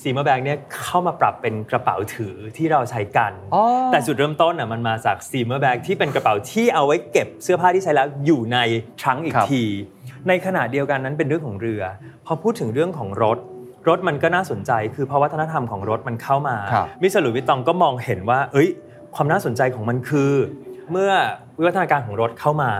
[0.01, 8.57] ซีมาแบงเนี่ยเข้ามาปรับเป็นกระเป๋าถือที่เราใช้กันอ๋อแต่จุดเริ่มต้นอะมันมาจากซีมาแบงที่เป็นกระเป๋าที่เอาไว้เก็บเสื้อผ้าที่ใช้แล้วอยู่ใน
[9.01, 9.63] ทรังก์อีกครับที
[10.27, 11.81] ในขณะเดียวกันนั้นเป็นเรื่องของเรือ
[12.25, 13.37] พอพูดถึงเรื่องของรถ
[13.87, 18.69] รถมันก็น่าสนใจคือพอวัฒนธรรมของรถมันเข้ามาครับมิสหลุยส์วิตตองก็มองเห็นว่า เอ้ย
[19.15, 20.31] ความน่าสนใจของมันคือ
[20.91, 21.11] เมื่อ
[21.57, 22.71] วิวัฒนาการของรถเข้ามา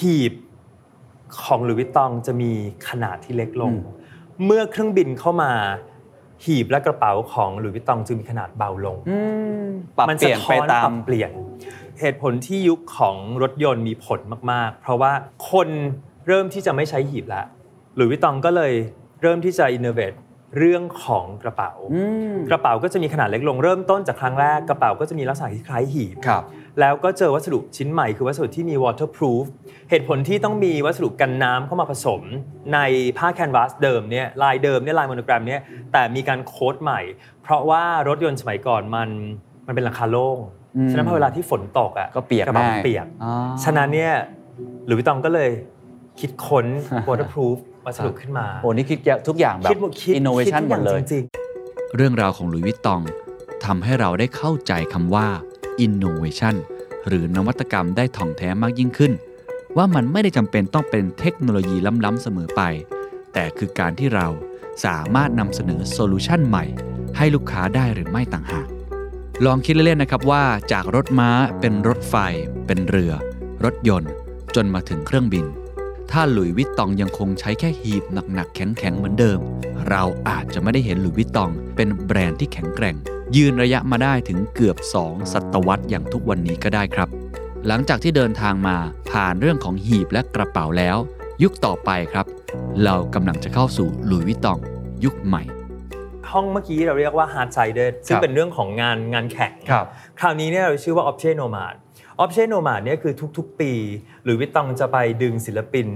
[0.00, 0.32] หีบ
[1.42, 2.52] ของหลุยส์วิตตองจะมี
[2.88, 4.02] ขนาดที่เล็กลงอืม
[4.44, 5.52] เมื่อเครื่องบินเข้ามา
[6.44, 9.18] หีบและกระเป๋าของหลุยส์วิตตองจึงมีขนาดเบาลงอื
[9.64, 11.30] มมันสะท้อนปรับเปลี่ยนไปตามปรับเปลี่ยน
[12.00, 15.12] เหตุผลที่ยุคของรถยนต์มีผลมากๆ เพราะว่า
[15.50, 15.68] คน
[16.26, 17.42] เริ่มที่จะไม่ใช้หีบละ
[17.96, 18.72] หลุยส์วิตตองก็เลย
[19.22, 20.12] เริ่มที่จะ innovate
[20.58, 22.02] เรื่องของกระเป๋าอื
[22.32, 26.42] มกระเป๋าก็จะมีขนาดเล็กลงเริ่มต้นจากครั้งแรกกระเป๋าก็จะมีลักษณะที่คล้ายหีบครับ
[26.80, 29.44] แล้วก็เจอวัสดุชิ้นใหม่คือวัสดุที่มี waterproof
[29.90, 32.22] เหตุผลที่ต้องมีวัสดุกันน้ำเข้ามาผสม
[32.74, 32.78] ใน
[33.18, 35.60] ผ้า canvas เดิมเนี่ยลายเดิมเนี่ยลาย monogram เนี่ย
[35.92, 37.00] แต่มีการ coat ใหม่
[37.42, 39.08] เพราะว่ารถยนต์สมัยก่อนมัน
[39.66, 40.38] มันเป็นหลังคาโล่ง
[40.76, 43.32] อืมฉะนั้นพอเวลาที่ฝนตกอะก็เปียกระเป๋ามันง่ายเปียกอ๋อ
[43.64, 44.12] ฉะนั้นเนี่ย
[44.86, 45.50] หลุยส์วิตตองก็เลย
[46.20, 46.66] คิดค้น
[47.08, 51.24] waterproof วัสดุขึ้นมาโอ้นี่คิดทุกอย่างแบบคิดหมดคิด innovation คิทุกหมอางดเลยจริง
[51.96, 53.00] เรื่องราวของหลุยส์วิตตอง
[53.64, 55.26] ทำให้เราได้เข้าใจคำว่า
[55.86, 56.54] innovation
[57.08, 59.12] หรือนวัตกรรมได้ท่องแท้มากยิ่งขึ้น
[59.76, 62.62] ว่ามันไม่ได้จำเป็นต้องเป็นเทคโนโลยีล้ำๆเสมอไป
[63.32, 64.26] แต่คือการที่เรา
[64.84, 66.64] สามารถนำเสนอโซลูชันใหม่
[67.16, 68.68] ให้ลูกค้าได้หรือไม่ต่างหาก
[69.44, 72.14] ลองคิดเล่นๆนะครับว่าจากรถม้าเป็นรถไฟ
[72.66, 73.12] เป็นเรือ
[73.64, 74.12] รถยนต์
[74.54, 75.46] จนมาถึงเครื่องบิน
[76.10, 79.38] ถ้าหลุยวิตตองยังคงใช้แค่หีบหนักๆแข็งๆเหมือนเดิม
[79.88, 82.96] เราอาจจะไม่ได้เห็นหลุยวิตตอง เป็นแบรนด์ที่แข็งแกร่ง
[83.36, 87.08] ยืนระยะมาได้ถึงเกือบ 2 ศตวรรษอย่างทุกวันนี้ก็ได้ครับ
[87.68, 88.76] หลังจากที่เดินทางมา
[89.10, 90.96] ผ่านเรื่องของหีบและกระเป๋าแล้ว
[91.42, 92.26] ยุคต่อไปครับ
[92.84, 94.58] เรากำลังจะเข้าสู่หลุยส์วิตตอง
[95.04, 95.42] ยุคใหม่
[96.30, 99.86] ห้องเมื่อกี้เราเรียกว่า hard sided ซึ่งครับเป็นเรื่องของงานงานแข่งครับ
[100.20, 101.74] คราวนี้เนี่ยเราชื่อว่า Object Nomad
[102.22, 103.72] Object Nomad เนี่ยคือทุกๆปี
[104.24, 105.86] หรือวิตตองจะไปดึงศิลปิน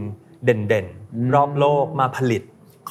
[0.45, 2.43] เด่นๆ รอบโลกมาผลิต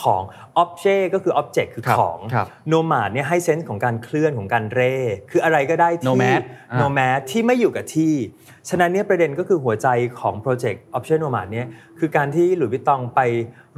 [0.04, 0.22] ของ
[0.62, 4.96] Object ก็คือ Object คือครับของครับ Nomad เนี่ยให้เซนส์ของการเคลื่อนของการเร่
[5.32, 8.14] คืออะไรก็ได้ที่ Nomad อ่า Nomad ที่ไม่อยู่กับที่
[8.70, 9.88] ฉะนั้นเนี่ยประเด็นก็คือหัวใจ
[10.20, 11.68] ของโปรเจกต์ Objets Nomades เนี่ย
[12.00, 13.20] คือการที่หลุยส์วิตตองไป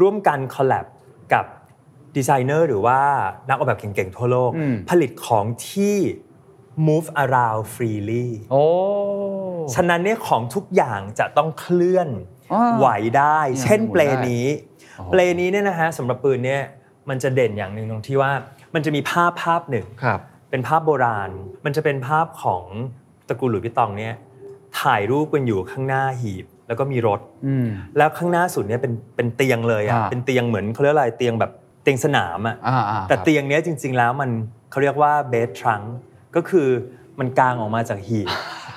[0.01, 0.85] ร่วมกัน collab
[1.33, 1.45] กับ
[2.17, 2.99] ดีไซเนอร์หรือว่า
[3.47, 5.97] นักออกแบบเก่งๆ ทั่วโลกอืมผลิตของที่
[6.87, 8.63] move around freely โอ้
[9.75, 12.09] ฉะนั้นเนี่ยของทุกอย่างจะต้องเคลื่อน
[12.53, 14.68] อ่าไหวได้เนี่ยเช่นหมุนเปลได้นี้โอ้โห
[15.11, 16.61] เปลนี้เนี่ยนะฮะสำหรับปืนเนี่ย
[17.09, 18.31] มันจะเด่นอย่างหนึ่งตรงที่ว่า
[18.73, 21.29] มันจะมีภาพภาพหนึ่งครับเป็นภาพโบราณ
[21.65, 22.63] มันจะเป็นภาพของ
[23.27, 24.13] ตระกูลหลุยส์วิตตองเนี่ย
[24.81, 31.51] ถ่ายรูปกันอยู่ข้างหน้าหีบแล้วก็มีรถอืมแล้วข้างหน้าสุดเนี่ยเป็นเป็นเตียงเลยอะอ่าเป็นเตียงเหมือนเขาเรียกอะไรเตียงแบบ
[31.83, 34.29] เตียงสนามอะอ่าอ่าแต่ครับเตียงเนี้ยจริง ๆ แล้วมัน
[34.71, 35.81] เขาเรียกว่า bed trunk
[36.35, 36.67] ก็คือ
[37.19, 38.27] มันกางออกมาจากหีบ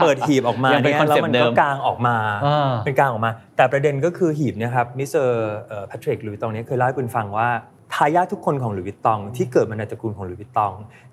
[0.00, 5.52] เปิดหีบออกมายังเป็นเนี่ยคอนแล้วเซ็ปต์เดิมแล้วมันก็กางออกมาอ่าเป็นกางออกมา แต่ประเด็นก็คือหีบเนี่ยครับมิสเตอร์
[5.88, 7.48] แพทริกหลุยส์วิตตองเนี่ยเคยเล่าให้ปืนฟังว่า
[7.94, 10.72] ทายาททุกคนของหลุยส์วิตตอง ที่เกิดมาในตระกูลของหลุยส์วิตตอง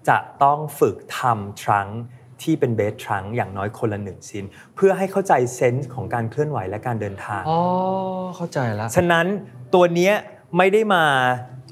[0.10, 2.02] จะต้องฝึกทำ trunk
[2.42, 7.60] ที่เป็น bed trunk อย่างน้อยคนละหนึ่งชิ้น เพื่อให้เข้าใจ sense ของการเคลื่อนไหวและการเดินทางอ๋อ
[8.36, 9.26] เข้าใจแล้วฉะนั้น
[9.74, 10.14] ตัวเนี้ย
[10.58, 11.04] ไม่ได้มา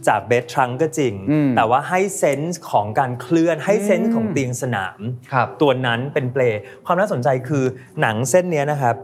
[0.08, 5.00] จากเบสทรังก็จริงอืมแต่ว่าให้ sense ของการเคลื่อนให้ sense ของเตียงสนาม
[5.34, 6.44] ครับตัวนั้นเป็นเปล
[6.86, 7.64] ความน่าสนใจคือ
[8.02, 8.96] หนังเส้นเนี้ยนะครับ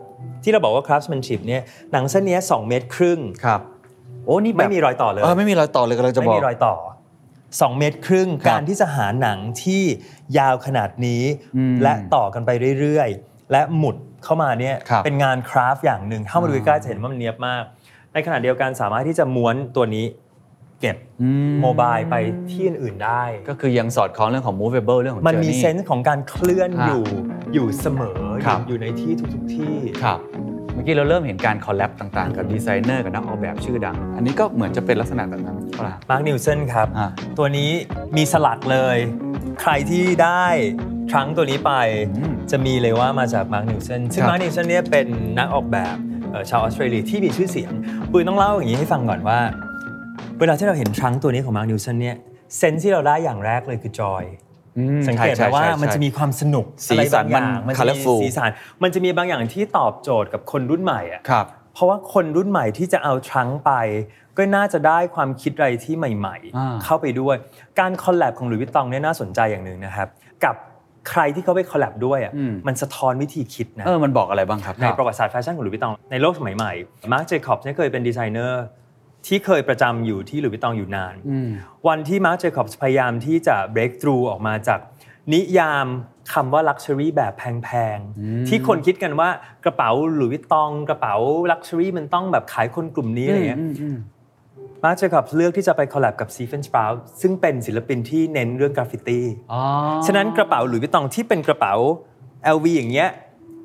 [0.44, 3.62] ที่เราบอกว่า craftsmanship เนี่ยหนังเส้นเนี้ย2เมตรครึ่งครับ
[4.26, 6.76] โอ้นี่แบบไม่มีรอยต่อเลยเออไม่มีรอยต่อเลยกำลังจะไม่บอกมีรอยต่อ
[7.28, 9.84] 2 เมตรครึ่งครับการที่จะหาหนังที่
[10.38, 11.24] ยาวขนาดนี้
[11.58, 17.64] อืมและต่อกันไปเรื่อยๆ และหมุดเข้ามาเนี่ยครับเป็นงานคราฟต์อย่างหนึ่งเข้ามาดูใกล้ๆจะเห็นว่ามันเนียบมาก
[18.14, 20.06] ในขณะเดียวกันสามารถที่จะม้วนตัวนี้
[20.84, 21.30] เก็บอื
[21.62, 22.16] โมบายไป
[22.52, 27.04] ที่อื่นๆได้ ก็คือยังสอดคล้องเรื่องของ movable เรื่องของมันมี journey เซนส์ของการเคลื่อนอ่าอยู่
[27.54, 30.20] อยู่เสมอครับอยู่ในที่ทุกๆที่ครับ
[30.74, 37.70] เมื่อกี้เราเริ่มเห็นการ collab ต่างๆ กับดีไซเนอร์กับนักออกแบบชื่อดัง อันนี้ก็เหมือนจะเป็นลักษณะแบบนั้นเปล่ามาร์คนิวสันครับอ่าตัวนี้
[38.18, 38.98] มีสลักเลย
[39.62, 40.46] ใครที่ได้
[41.12, 41.74] trunk ตัวนี้ไป
[42.18, 45.96] อืมจะมีเลยว่ามาจากมาร์คนิวสันซึ่งครับมาร์คนิวสันเนี่ยเป็นนักออกแบบ
[46.32, 47.72] เอ่อชาวออสเตรเลียที่มีชื่อเสียง
[48.12, 49.40] ปืนต้องเล่าอย่างนี้ให้ฟังก่อนว่า
[50.40, 52.18] เวลาที่เราเห็น trunk ตัวนี้ของมาร์คนิวสันเนี่ย
[52.58, 54.24] sense ที่เราได้อย่างแรกเลยคือ joy
[54.78, 58.50] อืมสังเกตไหมใช่ว่าใช่ใช่มันจะมีความสนุกสีอะไรสับานงอย่างมันจะมี colourful สีสัน
[58.84, 63.72] มันจะมีบางอย่างที่ตอบโจทย์กับคนรุ่นใหม่อะครับเพราะว่าคนรุ่นใหม่ที่จะเอา trunk ไป
[64.38, 67.36] ก็น่าจะได้ความคิดอะไรที่ใหม่อ่าๆเข้าไปด้วย
[67.80, 70.08] การ collab ของหลุยส์วิตตองเนี่ยน่าสนใจอย่างหนึ่งนะครับ
[70.46, 70.56] กับ
[71.10, 72.34] ใครที่เขาไป collab ด้วยอะ
[72.68, 76.74] มันสะท้อนวิธีคิดนะเออมันบอกอะไรบ้างครับในประวัติศาสตร์แฟชั่นของหลุยส์วิตตองในโลกสมัยใหม่
[77.12, 78.64] มาร์คเจคอบส์เนี่ยเคยเป็นดีไซเนอร์
[79.28, 81.50] ที่เคยประจำอยู่ที่หลุยส์วิตตองอยู่นานอืม
[81.88, 84.80] วันที่มาร์คเจคอบส์พยายามที่จะ break through ออกมาจาก
[85.34, 85.88] นิยาม
[86.34, 89.30] คำว่า luxury แบบแพงๆ ที่คนคิดกันว่า
[89.66, 91.16] กระเป๋าหลุยส์วิตตอง กระเป๋า
[91.52, 93.62] luxury มันต้องแบบขายคนกลุ่มนี้อะไรเงี้ย
[94.84, 96.92] มาร์คเจคอบส์เลือกที่จะไป collab กับ Stephen Sprouse
[97.22, 99.62] ซึ่งเป็นศิลปินที่เน้นเรื่องกราฟฟิตี้อ๋อ
[100.06, 101.74] ฉะนั้นกระเป๋าหลุยส์วิตตองที่เป็นกระเป๋า
[102.56, 103.10] LV อย่างเงี้ย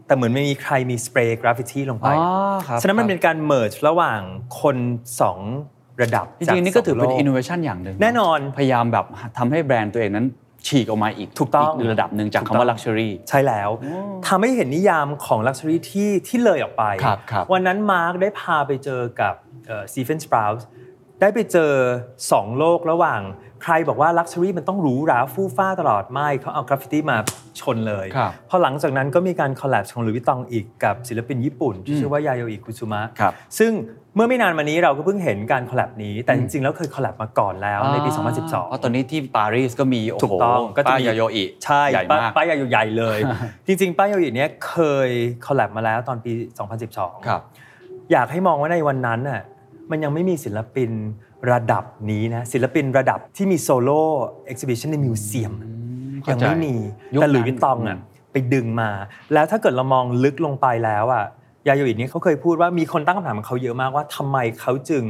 [0.09, 2.27] แต่เหมือนไม่มีใครมีสเปรย์กราฟฟิตี้ลงไปอ๋อ
[2.69, 4.21] ครับฉะนั้นมันเป็นการ merge ระหว่าง
[4.61, 4.77] คน
[5.21, 5.39] สอง
[6.03, 9.07] ระดับจริงๆนี่ก็ถือเป็นจากสงโล innovation อย่างหนึ่งแน่นอนพยายามแบบ
[9.39, 10.27] ทำให้แบรนด์ตัวเองนั้น
[10.67, 13.71] ฉีกออกมาอีกถูกต้องอีระดับหนึ่งจากถูกคำว่าต้อง luxury ใช่แล้ว
[14.29, 19.35] ทำให้เห็นนิยามของ Luxury ที่ที่เลยออกไปครับครับวันนั้นมาร์คได้พาไปเจอกับ
[19.93, 20.67] สตีเฟนสปราวส์
[21.21, 21.73] ได้ไปเจอ
[22.17, 23.21] 2 โลกระหว่าง
[23.63, 27.17] ใครบอกว่า Luxury มันต้องหรูหราฟู่ฟ้าตลอดไม่เขาเอากราฟฟิตี้มา
[27.61, 33.73] ชนเลยครับพอหลังจากนั้นก็มีการ collab ของหลุยส์วิตตองอีกกับศิลปินญี่ปุ่น ที่ชื่อว่ายาโยอิคุซุมะครับซึ่ง
[34.15, 43.19] เมื่อไม่นานมานี้เราก็เพิ่งเห็นการ collab นี้ แต่จริงๆ แล้วเคย collab มาก่อนแล้วในปี 2012 เพราะตอนนี้ที่ปารีสก็มีโอ้โหถูกต้องก็จะป้ายมียาโยอิใช่ใหญ่ป้ายมากป้ายใหญ่ๆเลย
[43.67, 44.77] จริงๆป้ายยาโยอิเนี้ยเค
[45.09, 45.11] ย
[45.47, 46.33] collab มาแล้วตอนปี
[46.79, 47.41] 2012ครับ
[48.13, 49.43] อยากให้มองว่าในวันนั้นน่ะ
[49.91, 50.91] มันยังไม่มีศิลปิน
[51.53, 55.55] ระดับนี้นะศิลปินระดับที่มี solo exhibition ใน museum
[56.23, 56.75] เข้าใจยังไม่มี
[57.15, 57.99] ยุคนั้นแต่หลุยส์วิตตองอะ
[58.33, 58.91] ไปดึงมา
[59.33, 61.25] แล้วถ้าเกิดเรามองลึกลงไปแล้วอะ
[61.67, 65.05] ยาโยอิเนี่ยเขาเคยพูดว่ามีคนตั้งคำถามกับเขาเยอะมากว่าทำไมเขาจึง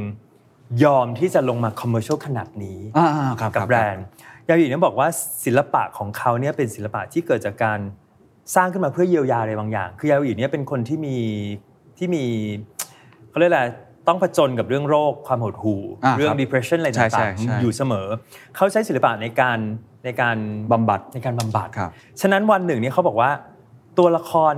[0.83, 4.05] ยอมที่จะลงมา commercial ขนาดนี้อ่าๆครับกับแบรนด์
[4.47, 5.07] ยาโยอิเนี่ยบอกว่า
[5.45, 7.79] ศิลปะของเขาเนี่ยเป็นศิลปะที่เกิดจากการ
[8.55, 11.17] สร้างขึ้นมาเพื่อเยียวยาอะไรบางอย่าง คือยาโยอิเนี่ยเป็นคนที่มี
[11.97, 12.23] ที่มี
[13.29, 13.63] เขาเรียกอะไร
[14.09, 18.07] ต้องผจญกับเรื่องโรคความหดหู่อ่าเรื่อคงรับ depression อะไรใช่ใช่ต่างใช่ๆอยู่เสมอ
[18.55, 19.59] เขาใช้ศิลปะในการ
[20.05, 20.37] ในการ
[20.71, 21.91] บำบัดในการบำบัดครับ
[22.21, 23.31] ฉะนั้นวันหนึ่งเนี่ยเขาบอกว่า
[23.97, 24.55] ตัวละคร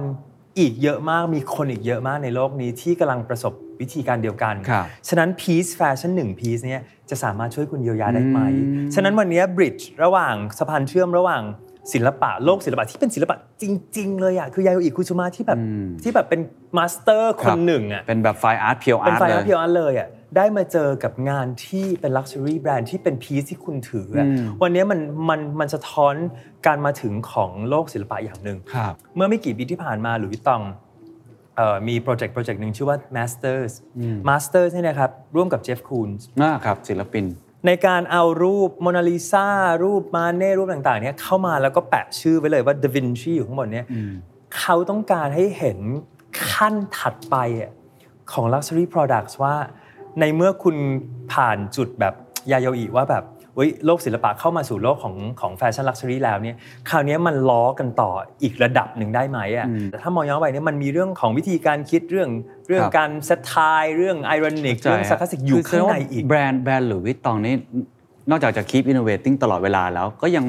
[0.60, 11.42] อีกเยอะมากมีคนอีกเยอะมากในโลกนี้ที่กำลังประสบวิธีการเดียวกันครับฉะนั้น piece fashion หนึ่ง piece เนี่ยจะสามารถช่วยคุณเยียวยาได้ไหมอืมฉะนั้นวันนี้ bridge ระหว่างสะพานเชื่อมระหว่าง
[11.94, 13.66] ศิลปะโลกศิลปะที่เป็นศิลปะจ
[13.98, 15.60] ริง ๆ เลยอะคือยาโยอิคุซุมะที่แบบ
[16.04, 16.42] ที่แบบเป็น
[16.78, 26.16] master คนหนึ่งอะเป็นแบบไฟอาร์ตเพียวอาเป็นร์ตไฟเลอาร์ยตเพี pure art เลยอะได้มาเจอกับงานที่เป็น luxury brand ที่เป็น piece ที่คุณถืออะอืมวันนี้มันมันมันสะท้อน
[26.66, 30.62] การมาถึงของโลกศิลปะอย่างหนึ่งครับเมื่อไม่กี่ปีที่ผ่านมาหลุยส์วิตตอง
[31.56, 33.72] เอ่อมีโปรเจกต์โปรเจกต์หนึ่งชื่อว่า Masters
[34.30, 37.26] Masters เนี่ยนะครับร่วมกับเจฟคูนส์อ่าครับศิลปิน
[37.66, 39.48] ในการเอารูปโมนาลิซา
[39.84, 43.86] รูปมาเน่รูปต่างๆเนี่ยเข้ามาแล้วก็แปะชื่อไว้เลยว่าด a วินชีอยู่ข้างบนเนี่ย
[44.58, 45.80] เขาต้องการให้เห็น
[46.52, 47.72] ขั้นถัดไปอะ
[48.32, 49.56] ของ Luxury Products ว่า
[50.20, 50.76] ในเมื่อคุณ
[51.34, 52.14] ผ่านจุดแบบ
[52.52, 53.41] ยาโยอิว่าแบบเว้ย
[53.86, 56.56] โลกศิลปะเข้ามาสู่โลกของของแฟชั่น luxury แล้วเนี่ย
[56.90, 58.12] คราวนี้มันล้อกันต่อ
[58.44, 62.30] อีกระดับหนึ่งได้ไหมอะแต่ถ้ามองย้อนไปเนี่ยมันมีเรื่องของวิธีการคิดเรื่อง
[62.68, 63.56] เรื่องครับการ satire
[63.98, 67.56] เรื่อง ironic เรื่อง sarcastic อยู่ข้างในอีกแบรนด์แบรนด์หลุยส์วิตตองนี่
[68.30, 70.46] นอกจากจะ keep innovating ตลอดเวลาแล้วก็ยัง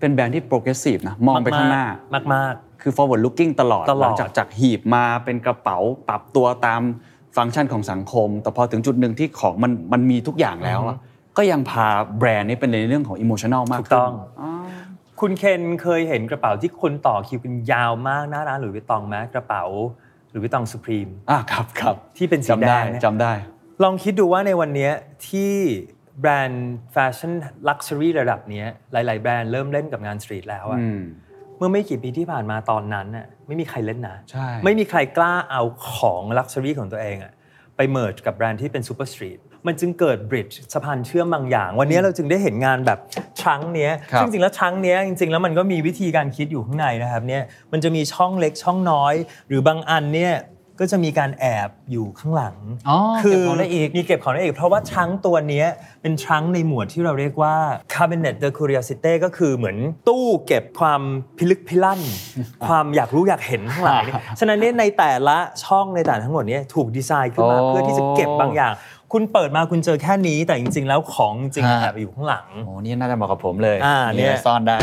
[0.00, 6.82] เป็นแบรนด์ที่ progressive นะมองไปข้างหน้ามากมากคือ forward looking ตลอดตลอดหลัจากจากหีบมาเป็นกระเป๋าปรับตัวตาม
[7.36, 10.98] ฟังก์ชันของสังคม แต่พอถึงจุดหนึ่งที่ของมันมันมีทุกอย่างแล้วอะ
[11.36, 11.86] ก็ยังพา
[12.18, 14.12] แบรนด์นี้เป็นในเรื่องของ emotional มากถูกขึ้นต้อง
[15.20, 19.64] คุณเคนเคยเห็นกระเป๋าที่คนต่อคิวกันยาวมากหน้าร้านหลุยส์วิตตองไหมกระเป๋า
[20.30, 23.32] หลุยส์วิตตองสุพรีมอะครับครับที่เป็นสีแดงเนี่ยจำได้จำได้
[23.82, 24.92] ลองคิดดูว่าในวันเนี้ย
[25.28, 25.52] ที่
[26.20, 27.32] แบรนด์แฟชั่น
[27.68, 31.00] luxury ระดับเนี้ยหลาย ๆ แบรนด์เริ่มเล่นกับงาน street แล้วอะอืม
[31.56, 35.62] เมื่อไม่กี่ปีที่ผ่านมาตอนนั้นน่ะไม่มีใครเล่นนะใช่ไม่มีใครกล้าเอา
[35.94, 37.32] ของ luxury ของตัวเองอะ
[37.76, 42.98] ไป merge กับแบรนด์ที่เป็น super street มันจึงเกิด bridge สะพานเชื่อมบางอย่าง วันนี้เราจึงได้เห็นงานแบบ
[43.40, 49.14] trunk เนี้ยครับซึ่งจริงๆแล้ว trunk เนี้ยจริงๆ แล้วมันก็มีวิธีการคิดอยู่ข้างในนะครับเนี่ยมันจะมีช่องเล็กช่องน้อย
[49.48, 50.34] หรือบางอันเนี่ย
[50.80, 52.56] ก็จะมีการแอบอยู่ข้างหลัง
[52.88, 55.66] อ๋อคือเก็บของได้อีกมีเก็บของได้อีกเพราะว่า trunk ตัวเนี้ย
[56.02, 57.54] เป็น trunk ในหมวดที่เราเรียกว่า
[57.94, 59.76] cabinet de curiosity ก็คือเหมือน
[60.08, 61.02] ตู้เก็บความ
[61.38, 62.00] พิลึกพิลั่น
[62.66, 68.72] ความอยากรู้อยากเห็นทั้งหลายเนี่ยฉะนั้นเนี่ยในแต่ละช่องในแต่ละทั้งหมดเนี้ถูกดีไซน์ขึ้นมาโอ้เพื่อที่จะเก็บบางอย่าง
[69.16, 74.76] คุณเปิดมาคุณเจอแค่นี้ แต่จริง ๆ แล้วของจริงฮะแอบอยู่ข้างหลังโอ้นี่น่าจะเหมาะกับผมเลยอ่าเนี่ยซ่อนได้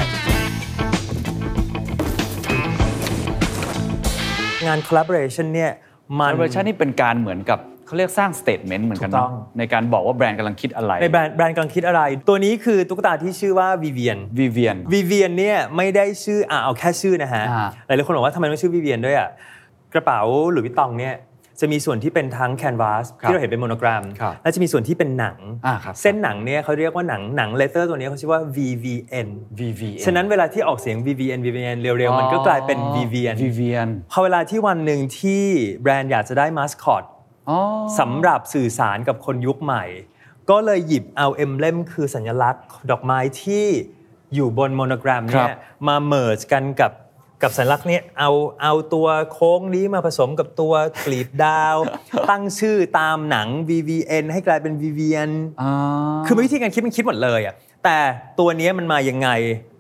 [4.65, 5.71] งาน collaboration เนี่ย
[6.19, 19.29] มันเวอร์ชันนี่เป็นการเหมือนกับเขาเรียกสร้างสเต t เมนต์เหมือนกันถูกต้เนาะองในการบอกว่าแบรนด์กำลังคิดอะไร ในแบรนด์แบรนด์กำลังคิดอะไร ตัวนี้คือตุ๊กตาที่ชื่อว่า Vivian วิเวียนวิเวียนเนี่ยไม่ได้ชื่ออะเอาแค่ชื่อนะฮะอ่าหลายๆคนบอกว่าทำไมต้องชื่อวิเวียนด้วยอะ
[19.93, 21.15] กระเป๋าหรือวิตตองเนี่ย
[21.61, 29.27] จะมีส่วนที่เป็นทั้งแคนวาสครับที่เราเห็นเป็นโมโนกราฟครับและจะมีส่วนที่เป็นหนังอ่าครับเส้นหนังเนี่ยเขาเรียกว่าหนังหนังเลเตอร์ตัวนี้เขาชื่อว่า VVN
[29.59, 35.43] VVN ฉะนั้นเวลาที่ออกเสียง VVN VVN เร็วๆ มันก็กลายเป็น VVN วิเวียนพอเวลาที่วันหนึ่งที่
[35.81, 37.03] แบรนด์อยากจะได้มาสคอต
[37.49, 37.57] อ๋อ
[37.99, 39.83] สำหรับสื่อสารกับคนยุคใหม่
[40.49, 43.65] ก็เลยหยิบเอา emblem คือสัญลักษณ์ดอกไม้ที่
[44.35, 45.55] อยู่บน monogram เนี่ย
[45.87, 46.91] มา merge กันกับ
[47.43, 50.73] กับสัญลักษณ์เนี้ยเอาเอาตัวโค้งนี้มาผสมกับตัว
[51.05, 51.75] กลีบดาว
[52.29, 55.31] ตั้งชื่อตามหนัง วีเวียน ให้กลายเป็น วีเวียน
[55.61, 55.71] อ่า
[56.25, 57.97] คือวิธีการคิดมันคิดหมดเลยอะแต่
[58.39, 59.29] ตัวเนี้ยมันมายังไง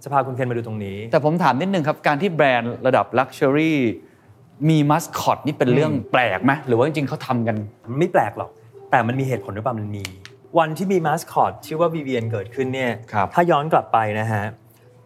[0.03, 3.79] จะพาคุณเคนมาดูตรงนี้ แต่ผมถามนิดนึงครับ การที่แบรนด์ระดับ luxury
[4.69, 7.55] มีมัสคอตนี่เป็นเรื่องแปลกไหมหรือว่าจริงๆเขาทำกัน
[7.89, 8.49] มันไม่แปลกหรอก
[8.91, 10.03] แต่มันมีเหตุผลหรือเปล่ามันมี
[10.59, 14.43] วันที่มีมาสคอตชื่อว่า VVN เกิดขึ้นเนี่ยครับถ้าย้อนกลับไปนะฮะ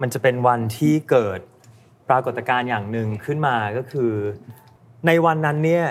[0.01, 1.39] มันจะเป็นวันที่เกิด
[2.09, 4.11] ปรากฏการณ์อย่างหนึ่งขึ้นมาก็คือ
[5.07, 5.85] ในวันนั้นเนี่ย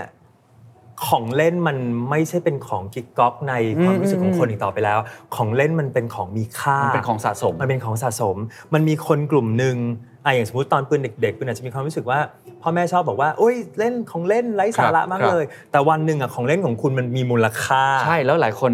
[1.07, 1.77] ของเล่นมัน
[2.11, 4.99] ไม่ใช่เป็นของกิ๊กก๊อกในความรู้สึกของคนอีกต่อไปแล้ว
[5.37, 8.37] ของเล่นมันเป็นของมีค่ามัมันเป็นของสะสมมันเป็นของสะสม
[8.75, 9.77] มันมีคนกลุ่มหนึ่ง
[10.25, 12.19] อะอย่างสมมติตอนปืนเด็กๆปืนอาจจะมีความรู้สึกว่า
[12.63, 18.73] พ่อแม่ชอบบอกว่าโอ้ยเล่นของเล่นไร้สาระครับมากครับเลย แต่วันหนึ่งอะของเล่นของคุณมันมีมูลค่า ใช่แล้วหลายคน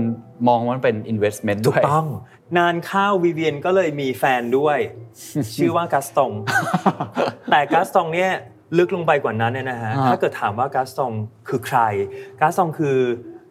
[0.48, 2.06] มองว่ามันเป็น investment ด้วยต้อง
[2.58, 4.78] นานเข้าวีเวียนก็เลยมีแฟนด้วย
[5.56, 6.32] ชื่อว่ากัสตง
[7.50, 8.32] แต่กัสตงเนี่ย
[8.78, 11.12] ลึกลงไปกว่านั้นเนี่ยนะฮะอ่าถ้าเกิดถามว่ากัสตง
[11.48, 11.78] คือใคร
[12.40, 12.96] กัสตงคือ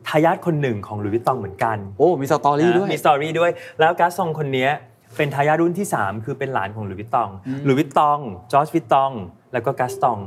[0.08, 4.72] ทายาทคนหนึ่งของหลุยส์วิตตองเหมือนกัน โอ้ มี story ด้วย มี story ด้วย แล้วกัสตงคนเนี้ย
[5.18, 7.30] เป็นทายาทรุ่นที่ 3 คือเป็นหลานของหลุยส์วิตตอง
[7.66, 8.20] หลุยส์วิตตอง
[8.52, 9.12] จอร์จวิตตอง
[9.54, 10.18] แล้วก็กัสตอง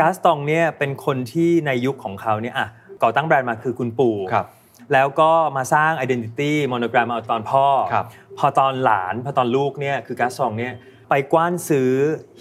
[0.00, 2.68] กัสตองเนี่ยเป็นคนที่ในยุคของเขาเนี่ยอะ
[3.02, 4.46] ก่อตั้งแบรนด์มาคือคุณปู่ครับ
[4.92, 8.06] แล้วก็มาสร้าง identity monogram เอาตอนพ่อครับ
[8.38, 10.74] พอตอนหลานพอตอนลูกเนี่ยคือการซองเนี่ย
[11.10, 11.90] ไปกว้านซื้อ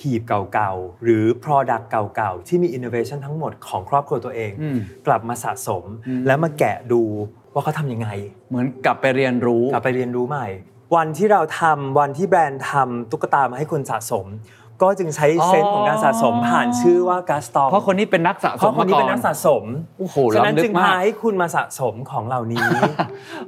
[0.02, 5.84] หีบเก่าๆ หรือ product เก่าๆ ที่มี innovation ทั้งหมดของครอบครัวตัวเองอืมกลับมาสะสม
[6.28, 7.02] แล้วมาแกะดู
[7.54, 8.08] ว่าเขาทำยังไง
[8.50, 10.48] เหมือนกลับไปเรียนรู้ กลับไปเรียนรู้ใหม่
[10.96, 14.26] วันที่เราทำวันที่แบรนด์ทำตุ๊กตามาให้คนสะสม
[14.84, 19.64] ก็จึงใช้เซนส์ของการสะสมผ่านชื่อว่าการสตองเพราะคนนี้เป็นนักสะเพสมราะคนนี้เป็นนักสะสม
[20.00, 22.66] โอ้โหฉะนั้นล้ำลึจึกงมาพากให้คุณมาสะสมของเหล่านี้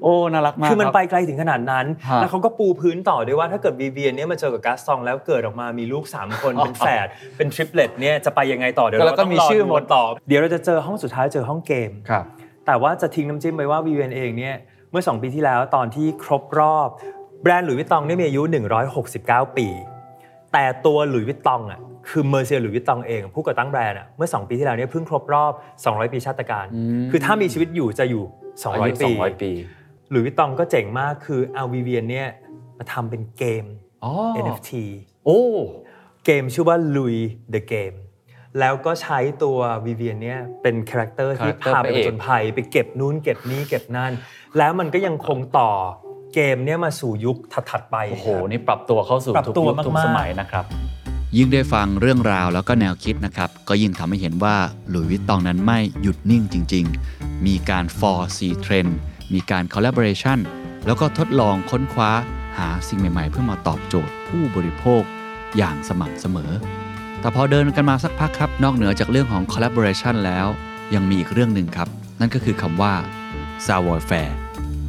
[0.03, 12.25] โอ้น่ารักมากคือมันรับไปไกลถึงขนาดนั้นฮะแล้วเขาก็ปูพื้นต่อด้วยว่าถ้าเกิดวีเวียนเนี่ยมาเจอกับกัสซองแล้วเกิดออกมามีลูก 3 คนเป็นแฝดเป็นทริปเล็ตเนี่ยจะไปยังไงต่อเดี๋ยวแล้วเราก็ต้องมีรอชื่อดูหมดกันต่อเดี๋ยวเราจะเจอห้องสุดท้ายเจอห้องเกมครับ
[12.65, 14.55] แต่ว่าจะทิ้งน้ำจิ้มไปว่าวีเวียนเองเนี่ย
[14.91, 16.89] เมื่อ 2 ปีที่แล้วตอนที่ครบรอบ
[17.43, 18.41] แบรนด์หลุยส์วิตตองเนี่ยมีอายุ
[18.99, 19.67] 169 ปี
[20.53, 25.51] แต่ตัวหลุยส์วิตตองอะคือ Monsieur หลุยส์วิตตองเอง ผู้ก่อตั้งแบรนด์อะเมื่อ 2 ปีที่แล้วเนี่ยเพิ่งครบรอบ
[25.85, 26.65] 200 ปีชาตกาล
[27.12, 28.23] คือถ้ามีชีวิตอยู่จะอยู่
[28.73, 29.51] อายุ200 ปี200 ปี
[30.12, 32.27] หลุยส์วิตตองก็เจ๋งมากคือเอาวีเวียนเนี่ย
[32.77, 33.65] มาทำเป็นเกม
[34.03, 34.13] อ๋อ
[34.45, 34.71] NFT
[35.25, 35.41] โอ้
[36.25, 37.97] เกมชื่อว่า Louis the Game
[38.59, 44.12] แล้วก็ใช้ตัววีเวียนเนี่ยเป็น character ที่ character พาไปพระเอกผจญภัยไปเก็บนู้นเก็บนี้เก็บนั่น
[44.57, 45.71] แล้วมันก็ยังคงต่อ
[46.33, 50.65] เกมเนี่ยมาสู่ยุคถัดๆไปโอ้โหครับนี่ปรับตัวเข้าสู่ทุกยุคทุกสมัยปรับตัวมากๆนะครับ
[51.37, 54.55] ยิ่งได้ฟังเรื่องราวแล้วก็แนวคิดนะครับ ก็ยิ่งทำให้เห็นว่า
[54.89, 58.91] หลุยส์วิตตองนั้นไม่หยุดนิ่งจริง ๆ มีการ foresee trend
[59.33, 60.39] มีการ collaboration
[60.85, 62.11] แล้วก็ทดลองค้นคว้า
[62.57, 65.03] หาสิ่งใหม่ๆ เพื่อมาตอบโจทย์ผู้บริโภค
[65.57, 66.51] อย่างสม่ำเสมอ
[67.19, 70.47] แต่พอเดินกันมาสักพักครับ นอกเหนือจากเรื่องของ collaboration แล้ว
[70.95, 71.87] ยังมีอีกเรื่องหนึ่งครับ
[72.19, 72.93] นั่นก็คือคำว่า
[73.65, 74.33] savoir faire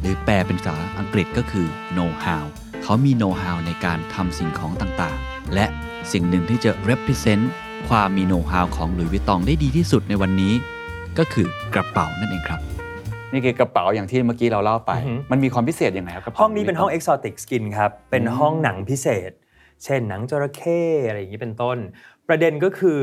[0.01, 2.45] หรือแปลเป็นภาษาอังกฤษก็คือ know how
[2.83, 5.65] เขามี know how ในการทำสิ่งของต่างๆ และ
[6.11, 7.43] สิ่งหนึ่งที่จะ represent
[7.89, 10.53] ความมี know how ของหลุยส์วิตตองได้ดีที่สุดในวันนี้
[11.17, 12.59] ก็คือกระเป๋านั่นเองครับ
[13.31, 19.31] นี่คือกระเป๋าอย่างที่เมื่อกี้เราเล่าไปอือหือมันมีความพิเศษยังไงครับกระเป๋าห้องนี้เป็นห้อง Exotic Skin ครับ เป็นห้องหนังพิเศษ
[19.83, 21.77] เช่นหนังจระเข้อะไรอย่างนี้เป็นต้น
[22.27, 22.99] ประเด็นก็คือ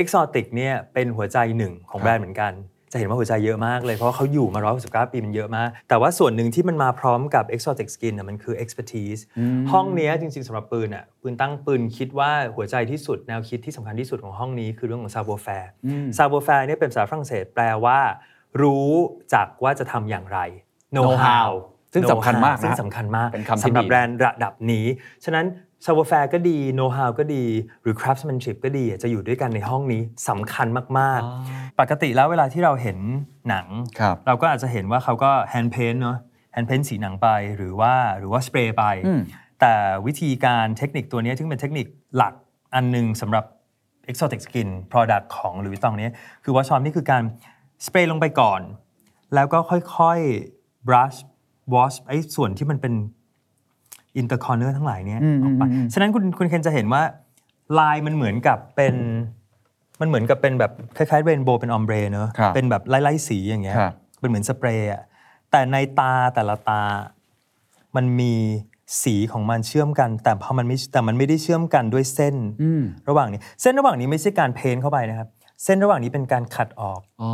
[0.00, 2.52] Exotic เนี่ยเป็นหัวใจหนึ่งของแบรนด์เหมือนกัน
[2.96, 4.60] จะเห็นว่าหัวใจเยอะมากเลย เพราะว่าเขาอยู่มา
[5.06, 9.20] 169 ปีมันเยอะมาก แต่ว่าส่วนหนึ่งที่มันมาพร้อมกับ Exotic Skin น่ะมันคือ expertise
[9.72, 15.68] ห้องเนี้ยจริงๆสำหรับปืนอะปืนตั้งปืนคิดว่าหัวใจที่สุดแนวคิดที่สำคัญที่สุดของห้องนี้คือเรื่องของ savoir faire
[16.18, 17.98] savoir faire เนี่ยเป็นภาษาฝรั่งเศสแปลว่า
[18.62, 18.90] รู้
[19.34, 20.38] จักว่าจะทำอย่างไร
[20.94, 21.50] know Know how how
[21.92, 24.86] ซึ่งสำคัญมากนะซึ่งสำคัญมากเป็นคำที่สำหรับดีแบรนด์ระดับนี้
[25.24, 25.46] ฉะนั้น
[25.84, 27.44] savoir faire ก็ดี know how ก็ดี
[27.82, 30.66] หรือ craftsmanship ก็ดีจะอยู่ด้วยกันในห้องนี้สำคัญ
[30.98, 32.98] มาก ๆ ปกติแล้วเวลาที่เราเห็น
[33.48, 33.66] หนัง
[34.00, 36.18] ครับเราก็อาจจะเห็นว่าเขาก็ hand paint เนอะ
[36.54, 38.84] hand paint สีหนังไปหรือว่าหรือว่าสเปรย์ไป
[39.60, 39.74] แต่
[40.06, 41.86] วิธีการเทคนิคตัวนี้ซึ่งเป็นเทคนิค
[42.16, 42.34] หลัก
[42.74, 43.44] อันหนึงสำหรับ
[44.10, 46.10] exotic skin product ของ Louis Vuitton เนี้
[46.44, 47.22] คือว่าชอมนี่คือการ
[47.86, 48.60] สเปรย์ลงไปก่อน
[49.34, 51.18] แล้วก็ค่อยๆ brush
[51.74, 52.94] wash ไอ้ส่วนที่มันเป็น
[54.20, 57.02] inter corner ทั้งหลายเนี้ยออกไปฉะนั้นคุณคุณเคนจะเห็นว่า
[57.78, 58.94] ลายมันเหมือนกับเป็น
[60.00, 65.02] มันเหมือนกับเป็นแบบคล้ายๆเรนโบว์เป็นออมเบรเนอะครับเป็นแบบไล่ๆสีอย่างเงี้ยครับเป็นเหมือนสเปรย์อะ
[65.50, 66.82] แต่ในตาแต่ละตา
[67.96, 68.34] มันมี
[69.02, 72.34] สีของมันเชื่อมกัน แต่พอมันไม่แต่มันไม่ได้เชื่อมกันด้วยเส้น
[73.08, 75.28] ระหว่างนี้ เส้นระหว่างนี้ไม่ใช่การ paint เข้าไปนะครับ
[75.64, 77.30] เส้นระหว่างนี้เป็นการขัดออกอ๋อ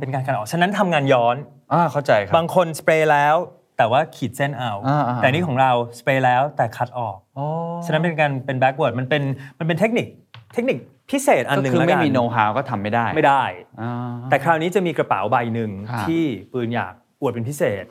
[0.00, 1.36] เป็นการขัดออก ฉะนั้นทำงานย้อน
[1.72, 3.36] อ่าเข้าใจครับบางคนสเปรย์แล้ว
[3.78, 7.46] แต่ว่าขีดเส้นเอาอ่าอ่าแต่นี่ของเราสเปรย์แล้วแต่ขัดออกอ๋อ
[7.86, 9.22] ฉะนั้นเป็นการเป็น backward มันเป็น
[9.58, 10.06] มันเป็นเทคนิค
[10.54, 10.78] เทคนิค
[11.10, 13.42] พิเศษอันหนึ่งแล้วกันก็คือไม่มี know-how ก็ทำไม่ได้ไม่ได้
[13.80, 13.92] อ่า
[14.30, 17.84] แต่คราวนี้จะมีกระเป๋าใบหนึ่งครับที่ปืนอยากอวดเป็นพิเศษ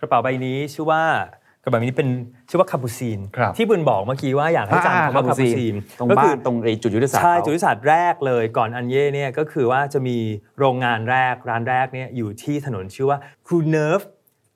[0.00, 1.02] กระเป๋าใบนี้ชื่อว่า
[1.64, 2.08] กระเป๋าใบนี้เป็น
[2.48, 10.16] ชื่อว่าคาปูซีนครับที่ปืนบอกเมื่อกี้ว่าอยากให้จำคำว่าคาปูซีนตรงก็บ้าคืนตรงไอ้จุดยุทธศาสตร์ใช่เขาจุดยุทธศาสตร์แรกเลยก่อนอันเย่เนี่ยก็คือว่าจะมี
[10.58, 14.00] โรงงานแรกร้านแรกเนี่ยอยู่ที่ถนนชื่อว่าครูเนิร์ฟ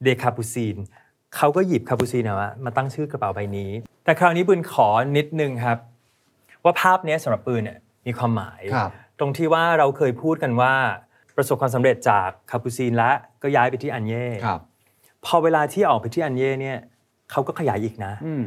[0.04, 0.76] เดคาปูซีน
[1.36, 3.70] เขาก็หยิบคาปูซีนเอามาตั้งชื่อกระเป๋าใบนี้
[4.04, 5.78] แต่คราวนี้ปืนขอนิดนึงครับ
[6.64, 10.74] ว่าภาพเนี้ยสำหรับปืนเนี่ยมีความหมายครับตรงที่ว่าเราเคยพูดกันว่า
[11.36, 13.10] ประสบความสำเร็จจากคาปูซีนและ
[13.42, 14.60] ก็ย้ายไปที่อันเย่ครับ
[15.24, 16.78] พอเวลาที่ออกไปที่อันเย่เนี่ย
[17.30, 18.44] เขาก็ขยายอีกนะอืม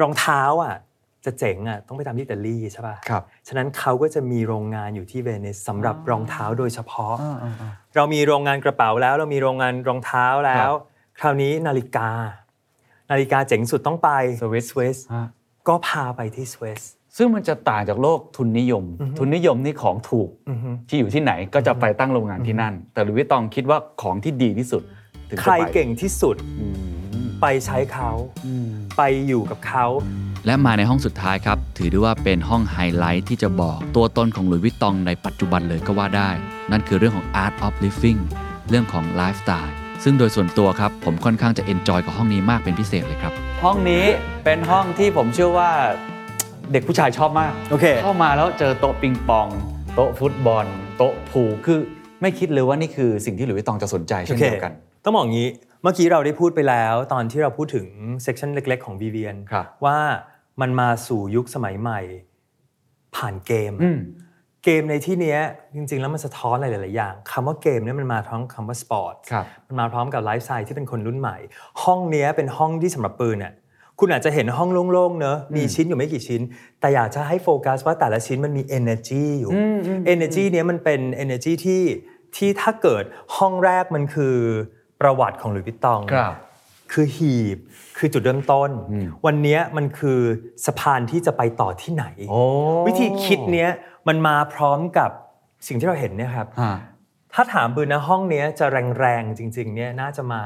[0.00, 0.76] รองเท้าอะ
[1.24, 10.80] จะเจ๋งอะต้องไปทำที่อิตาลีใช่ป่ะครับฉะนั้นเขาก็จะมีโรงงานอยู่ที่เวนิสสำหรับรองเท้าโดยเฉพาะอ่าอ่าอ่าเรามีโรงงานกระเป๋าแล้ว เรามีโรงงานรองเท้าแล้ครัวบ
[11.20, 12.08] คราวนี้นาฬิกา
[13.10, 14.08] นาฬิกาเจ๋งสุดต้องไป
[14.40, 15.26] Swiss สวิสฮะ
[15.68, 16.82] ก็พาไปที่สวิส
[17.16, 18.84] ซึ่งมันจะต่างจากโลกทุนนิยม
[19.18, 20.30] ทุนนิยมนี่ของถูก
[20.88, 24.82] ที่อยู่ที่ไหนก็จะไปตั้งโรงงานที่นั่น แต่หลุยส์วิตตองคิดว่าของที่ดีที่สุด
[25.28, 26.66] ถึงจะใครไปเก่งที่สุดอื
[27.24, 28.10] มไปใช้เขา
[28.46, 29.86] อืมไปอยู่กับเขา
[30.46, 36.30] และมาในห้องสุดท้ายครับ ถือได้ว่าเป็นห้องไฮไลท์ที่จะบอกตัวตนของหลุยส์วิตตองในปัจจุบันเลยก็ว่าได้
[36.70, 38.20] นั่นคือเรื่องของ Art of Living
[38.68, 43.32] เรื่องของไลฟ์สไตล์ ซึ่งโดยส่วนตัวครับ ผมค่อนข้างจะ enjoy กับห้องนี้มากเป็นพิเศษเลยครับ
[43.64, 44.04] ห้องนี้
[44.44, 45.70] เป็นห้องที่ผมเชื่อว่า
[46.72, 49.48] เด็กผู้ชายชอบมาก โอเค เข้ามาแล้วเจอโต๊ะปิงปอง
[49.94, 51.78] โต๊ะฟุตบอล โต๊ะพูลคือ
[52.22, 54.72] ไม่คิดเลยว่านี่คือสิ่งที่หลุยส์วิตตองจะสนใจเช่นเดียวกัน
[55.04, 55.48] ต้องบอกงี้
[55.82, 57.86] เมื่อกี้เราได้พูดไปแล้ว ตอนที่เราพูดถึง
[58.22, 59.98] section เล็ก ๆ ของ Vivienne ครับ ว่า
[60.60, 62.00] มันมาสู่ยุคสมัยใหม่
[63.16, 63.98] ผ่านเกม อืม
[64.70, 65.40] เกมในที่เนี้ย
[65.74, 71.36] จริง ๆ แล้วมันสะท้อนอะไรหลายๆอย่างคำว่าเกมเนี่ยมันมาพร้อมคำว่าสปอร์ตครับมันมาพร้อมกับไลฟ์สไตล์ที่เป็นคนรุ่นใหม่
[71.84, 73.52] ห้องเนี้ยเป็นห้องที่สำหรับปืนเนี่ย
[73.98, 76.40] คุณอาจจะเห็นห้องโล่งๆเนอะมีชิ้นอยู่ไม่กี่ชิ้น
[76.80, 79.50] แต่อยากจะให้โฟกัสว่าแต่ละชิ้นมันมี energy อยู่
[80.14, 81.82] energy เนี้ยมันเป็น energy ที่
[82.36, 83.04] ที่ถ้าเกิด
[83.36, 84.36] ห้องแรกมันคือ
[85.00, 86.34] ประวัติของหลุยส์วิตตองครับ
[86.92, 87.58] คือหีบ
[87.98, 88.70] คือจุดเริ่มต้น
[89.26, 90.20] วันเนี้ยมันคือ
[90.66, 92.40] สะพานที่จะไปต่อที่ไหนโอ้
[92.86, 93.70] วิธีคิดเนี้ย
[94.08, 95.10] มันมาพร้อมกับ
[95.66, 96.74] สิ่งที่เราเห็นเนี่ยครับฮะ
[97.34, 98.66] ถ้าถามปืนนะห้องเนี้ยจะ
[98.98, 100.42] แรงๆจริง ๆ เนี่ยน่าจะมา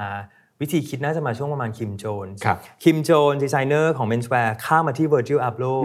[0.60, 5.82] วิธีคิดน่าจะมาช่วงประมาณคิมโจนครับคิมโจนดีไซเนอร์ของ menswear ข้ามมาที่ Virgil Abloh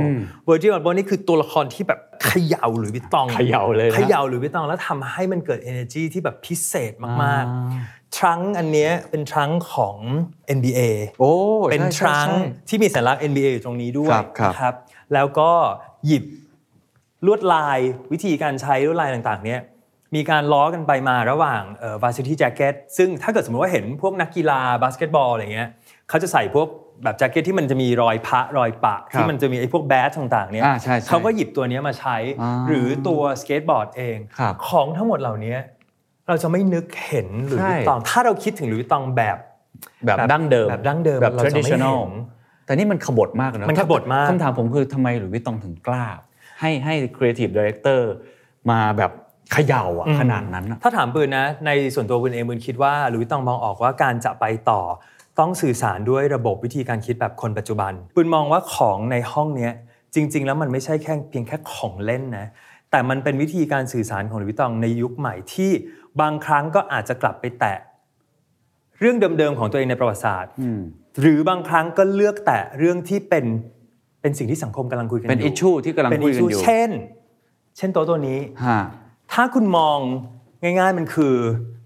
[0.49, 9.97] Virgil Abloh นี่คือตัวละครที่แบบเขย่าหรือวิตตองเขย่าเลยนะเขย่าหรือวิตตองแล้วทำให้มันเกิด energy ที่แบบพิเศษมากๆ ทรังก์อันเนี้ยเป็นทรังก์ของ
[10.57, 10.81] NBA
[11.19, 11.33] โอ้
[11.71, 14.73] เป็นใช่ทรังใช่ก์ใช่ที่มีสัญลักษณ์ NBA อยู่ตรงนี้ด้วยครับครับนะครับ
[15.13, 15.51] แล้วก็
[16.05, 16.23] หยิบ
[17.25, 17.79] ลวดลาย
[18.11, 19.61] วิธีการใช้ลวดลายต่างๆเนี้ย
[20.15, 25.69] มีการล้อกันไปมาระหว่างเอ่อ varsity jacket ซึ่งถ้าเกิดสมมติว่าเห็นพวกนักกีฬาบาสเกตบอลอะไรเงี้ย
[26.09, 26.67] เขาจะใส่พวก
[27.03, 35.55] แบบแจ็คเก็ตที่มันจะมีรอยปะรอยปะ ที่มันจะมีไอ้พวก badge ต่างๆเนี้ยอ่าใช่ใช่เขาก็หยิบตัวเนี้ยมาใช้อ่าหรือตัวสเกตบอร์ดเองครับของทั้งหมดเหล่านี้
[36.27, 39.37] เราจะไม่นึกเห็นหลุยส์วิตตองถ้าเราคิดถึงหลุยส์วิตตองแบบ
[40.05, 46.05] แบบแบบดั้งเดิมแบบดั้งเดิมแบบเราจะไม่ traditional เห็นแต่นี่มันขบฏมากเลยนะมันขบฏมากคำถามผมคือทำไมหรือวิตตองถึงกล้า
[46.59, 48.01] ให้ให้ creative director
[48.71, 49.11] มาแบบ
[49.51, 54.81] เขย่าอะขนาดนั้นอะถ้าถามปืนนะ ในส่วนตัวปืนเองปืนคิดว่าหรือวิตตองมองออกว่าการจะไปต่อ
[55.39, 59.73] ต้องสื่อสารด้วยระบบวิธีการคิดแบบคนปัจจุบันปืนมองว่าของในห้องเนี้ย
[60.15, 62.47] จริง ๆ แล้วมันไม่ใช่แค่เพียงแค่ของเล่นนะ
[62.91, 65.71] แต่มันเป็นวิธีการสื่อสารของหรือวิตตองในยุคใหม่ที่
[66.21, 67.77] บางครั้งก็อาจจะกลับไปแตะ
[68.99, 70.51] เรื่องเดิมๆของตัวเองในประวัติศาสตร์
[71.19, 73.45] หรือบางครั้งก็เลือกแตะเรื่องที่เป็น
[74.27, 76.89] เป็นสิ่งที่สังคมกำลังคุยกันเป็นยู่ issue ที่กำลังเป็นคุยกัน issue อยู่เช่น
[77.77, 78.79] เช่นโต๊ะตัวนี้ฮะ
[79.33, 79.97] ถ้าคุณมอง
[80.63, 81.35] ง่าย ๆมันคือ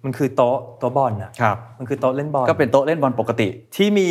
[0.04, 4.10] มันคือโต๊ะโต๊ะบอลน่ะครับมันคือโต๊ะเล่นบอลก็เป็นโต๊ะเล่นบอลปกติ ที่มี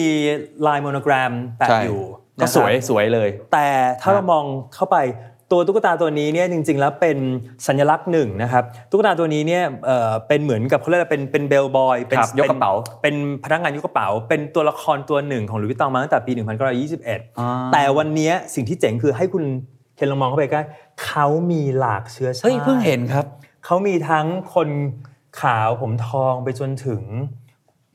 [0.66, 2.00] ลายโมโนแกรมแปะใช่อยู่
[2.40, 3.68] ก็นะครับสวยสวยเลย แต่
[4.02, 4.96] ถ้าครับเรามองเข้าไป
[5.52, 7.18] ตัวตุ๊กตาตัวนี้เนี่ยจริง ๆ แล้วเป็น
[7.66, 12.72] สัญลักษณ์หนึ่งนะครับตุ๊กตาตัวนี้เนี่ยเอ่อเป็นเหมือนกับเขาเรียกว่าเป็นเป็นเบลบอยเป็นครับยกกระเป๋า
[13.02, 16.32] เป็นพนักงานยกกระเป๋า เป็นตัวละครตัวหนึ่งของหลุยส์วิตตองมาตั้งแต่ปี
[16.96, 19.44] 1921 แต่วันเนี้ยสิ่งที่เจ๋งคือให้คุณ
[19.96, 20.62] เคนลองมองเข้าไปใกล้
[21.04, 23.26] เขามีหลากเชื้อชาติเฮ้ยเพิ่งเห็นครับ
[23.64, 24.68] เขามีทั้งคน
[25.40, 27.02] ขาวผมทองไปจนถึง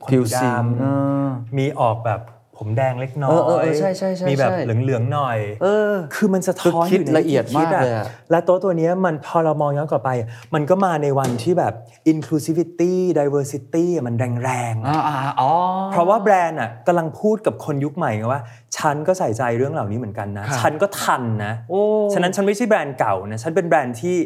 [0.03, 0.85] คนผิวสีดเอ
[1.25, 2.21] อำมีออกแบบ
[2.57, 10.09] ผมแดงเล็กน้อเออเออยเออใช่ใช่ใช่มีแบบใช่เหลืองๆหน่อย เออ คือมันสะท้อนคือคิดยู่ในละเอียดมากคิะเลยอะและโต๊ะตัวเนี้ยมันพอเรามองย้อนกลับไป
[10.53, 11.73] มันก็มาในวันที่แบบ
[12.11, 15.51] inclusivity diversity อะมันแรงๆอ่าอ่าอ๋อ
[15.91, 18.41] เพราะว่าแบรนด์อะกำลังพูดกับคนยุคใหม่ไงว่า
[18.77, 21.81] ฉันก็ใส่ใจเรื่องเหล่านี้เหมือนกันนะครับฉันก็ทันนะโอ้
[22.13, 24.17] ฉะนั้นฉันไม่ใช่แบรนด์เก่านะ ฉันเป็นแบรนด์ที่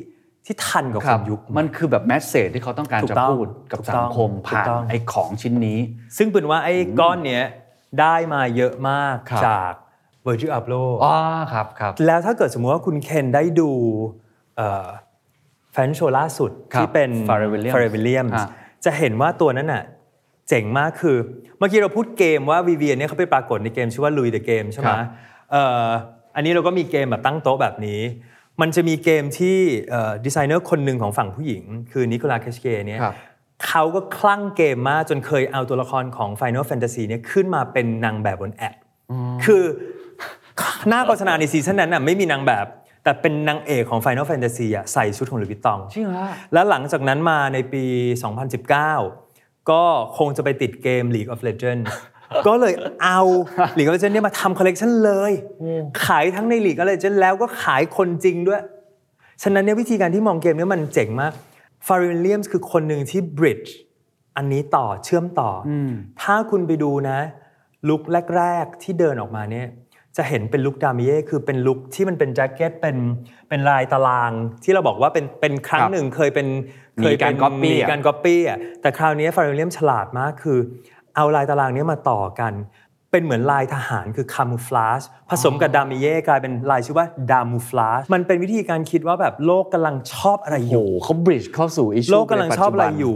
[0.45, 5.79] ที่ทันกับคครันบยุค มันคือแบบแมสเซจที่เขาต้องการถูกจะต้องพูดกับถูกสัต้องงคมถูกผ่านต้องไอ้ของชิ้นนี้
[6.17, 7.43] ซึ่งเป็นว่าไอ้ก้อนเนี้ย
[7.99, 9.73] ได้มาเยอะมากครับ จาก
[10.25, 11.15] Virgil Abloh อ๋อ
[11.53, 13.71] ครับครับ แล้วถ้าเกิดสมมติว่าคุณเคนได้ดู
[15.73, 18.47] แฟชั่นโชว์ล่าสุด ครับที่เป็น Pharrell Williams Pharrell Williams ฮะ
[18.85, 19.83] จะเห็นว่าตัวนั้นน่ะ
[20.49, 21.17] เจ๋งมากคือ
[21.57, 25.07] เมื่อกี้เราพูดเกมว่า Vivienne เนี่ยเขาไปปรากฏในเกมชื่อว่า Louis The Game ใช่ไหมครับ
[25.51, 25.87] เอ่อ
[26.35, 28.01] อันนี้เราก็มีเกมแบบตั้งโต๊ะแบบนี้
[28.61, 29.57] มันจะมีเกมที่
[30.25, 33.15] ดีไซเนอร์คนหนึ่งของฝั่งผู้หญิง คือ Nicolas Ghesquière เนี่ย ครับ
[33.67, 38.75] เขาก็คลั่งเกมมากจนเคยเอาตัวละครของ Final Fantasy เนี่ยขึ้นมาเป็นนางแบบบนแอป
[39.45, 39.63] คือ
[40.87, 42.65] หน้าโฆษณาในซีซั่นนั้นน่ะไม่มีนางแบบ
[43.03, 47.83] แต่เป็นนางเอกของ Final Fantasy อะใส่ชุดของหลุยส์วิตตองจริงเหรอฮะแล้วหลังจากนั้นมาในปี
[48.57, 49.83] 2019 ก็
[50.17, 51.87] คงจะไปติดเกม League of Legends
[52.47, 53.19] ก็เลยเอา
[53.77, 55.31] League of Legends เนี่ยมาทำคอลเลกชันเลย
[56.05, 58.61] ขายทั้งใน League of Legends แล้วก็ขายคนจริงด้วย
[59.43, 61.33] ฉะนั้นเนี่ยวิธีการที่มองเกมเนี้มันเจ๋งมาก
[61.87, 63.69] Pharrell Williams คือคนหนึ่งที่ bridge
[64.37, 65.71] อันนี้ต่อเชื่อมต่ออ
[66.21, 67.19] ถ้าคุณไปดูนะ
[67.89, 68.01] ลุค
[68.37, 69.67] แรก ๆ ที่เดินออกมาเนี่ย
[70.17, 72.97] จะเห็นเป็นลุค Damier คือเป็นลุคที่มันเป็นแจ็คเก็ตเป็น
[73.49, 74.31] เป็นลายตาราง
[74.63, 76.47] ที่เราบอกว่าเป็นเป็นครั้งครับหนึ่งเคยเป็น
[77.01, 80.59] มีเคยการเป็น copy มีอะการก๊อปปี้อะแต่คราวนี้ Pharrell Williams ฉลาดมากคือ
[81.15, 82.53] เอาลายตารางเนี้มาต่อกัน
[83.11, 93.15] เป็นเหมือนลายทหารคือ camouflage ผสมกับ Damier กลายเป็นลายชื่อว่า Damoflage มันเป็นวิธีการคิดว่าแบบโลกกำลังชอบอะไรอโอ้ยู่โหเขา bridge เข้าสู่อิชโลกกำลังชอบอะไรอยู่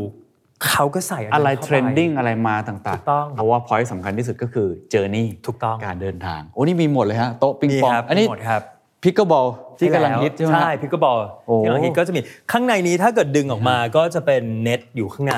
[0.70, 8.62] เขาก็ใส่อะไรนั้นเทข้ารนไปดิ้งอะไรมาต่างถูกต้องเพราะว่าพอยต์สำคัญที่สุดก็คือเจอร์นี่ถูกต้องการเดินทางโอ้นี่มีหมดเลยฮะโต๊ะปิงมีปองครับอันนี้มีหมดครับ
[9.04, 9.48] พิกเกอร์บอล
[9.80, 11.18] ที่กำลังฮิตใช่ไหมฮะใช่พิกเกอร์บอล
[11.48, 12.22] โอ้ที่กำลังฮิตก็จะมี
[12.52, 15.38] ข้างในนี้ถ้าเกิดดึงออกมาก็จะเป็นเน็ตอยู่ข้างใน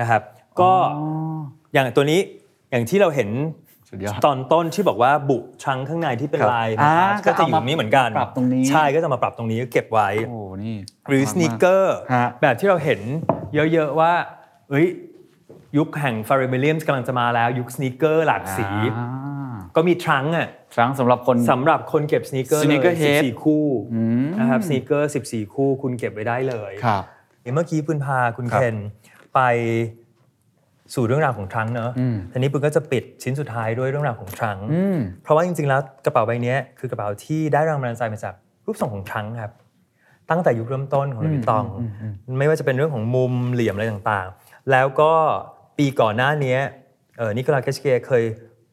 [0.00, 0.22] นะครับ
[0.60, 0.72] ก็
[1.74, 2.20] อย่างตัวนี้
[2.70, 3.28] อย่างที่เราเห็น
[3.92, 6.94] สุดยอดตอนต้นที่บอกว่าบุทรังข้างในที่เป็นครับลายอ่า
[7.26, 10.76] ก็จะอยู่ตรงนี้เหมือนกันปรับตรงนี้ใช่ก็จะมาปรับตรงนี้ก็เก็บไว้โอ้นี่
[11.08, 13.00] หรือสมากๆน e เกอร์ฮะแบบที่เราเห็น
[13.72, 14.12] เยอะๆว่า
[14.70, 14.86] เอ้ย
[15.76, 18.68] ยุคแห่งฟาร์เรเบเลียมกำลังจะมาแล้ว ยุคสน e เกอร์หลากสี
[18.98, 23.64] อ่าก็มีทรังก์อะครั้งสำหรับคนสำหรับคนเก็บสน e เกอร์เลย Sneakerhead 14คู่
[24.24, 27.02] มนะครับสน e เกอร์14คู่คุณเก็บไว้ได้เลยครับ
[27.42, 28.76] เดี๋ยวเมื่อกี้ปุณพาคุณครับเคน
[29.34, 29.40] ไป
[30.94, 38.34] สู่เรื่องราวของทรังก์เนอะอืมทีนี้ปุณก็จะปิดชิ้นสุดท้ายด้วยเรื่องราวของทรังก์อืมเพราะว่าจริงๆแล้วกระเป๋าใบเนี้ยคือกระเป๋าที่ได้แรงบันดาลใจมาจาก
[38.64, 39.52] รูปทรงของทรังก์ครับ
[40.30, 41.64] ตั้งแต่ยุคเริ่มต้นของลุยส์วิตตอง
[42.38, 45.12] ไม่ว่าจะเป็นเรื่องของมุมเหลี่ยมอะไรต่างๆ แล้วก็
[45.78, 46.56] ปีก่อนหน้านี้
[47.18, 48.24] เอ่อนิโคลาเคชเกียเคย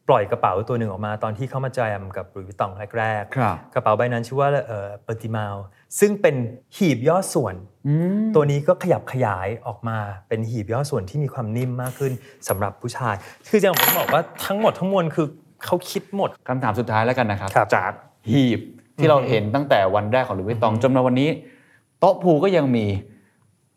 [0.08, 5.54] ปล่อยกระเป๋าตัวหนึ่งออกมาตอนที่เข้ามาแจมกับลุยส์วิตตองแรกๆครับกระเป๋าใบนั้นชื่อว่าเอ่อเปอร์ติมาล
[5.98, 6.36] ซึ่งเป็น
[6.76, 7.54] หีบย่อส่วน
[8.34, 12.12] ตัวนี้ก็ขยับขยายออกมาเป็นหีบย่อส่วนที่มีความนิ่มมากขึ้น
[12.48, 13.14] สำหรับผู้ชาย
[13.48, 15.26] คือจะผมบอกว่าทั้งหมดทั้งมวลคือ
[15.64, 17.92] เขาคิดหมดคำถามสุดท้ายแล้วกันนะครับครับจาก
[18.30, 18.60] หีบ
[18.96, 21.28] ที่เราเห็นตั้งแต่วันแรกของหลุยส์วิตตองจนมาวันนี้
[22.00, 22.86] โต๊ะพูก็ยังมี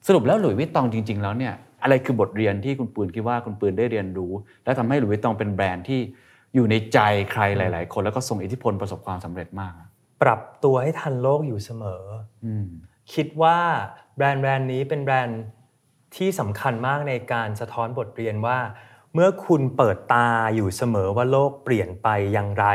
[0.08, 1.54] สรุปแล้วหลุยส์วิตตองจริง ๆ แล้วเนี่ย
[1.84, 4.32] อะไรคือบทเรียนที่คุณปืนคิดว่าคุณปืนได้เรียนรู้
[4.64, 6.00] และทำให้หลุยส์วิตตองเป็นแบรนด์ที่
[6.56, 7.00] อยู่ในใจ
[7.32, 9.88] ใครหลาย ๆ คนแล้วก็ส่งอิทธิพลประสบความสำเร็จมากอะ
[10.24, 12.04] ปรับตัวให้ทันโลกอยู่เสมอ
[12.46, 12.68] อืม
[13.14, 13.58] คิดว่า
[14.16, 15.42] แบรนด์แบรนด์นี้เป็นแบรนด์
[16.16, 18.60] ที่สำคัญมากในการสะท้อนบทเรียนว่า
[19.14, 22.66] เมื่อคุณเปิดตาอยู่เสมอว่าโลกเปลี่ยนไปอย่างไร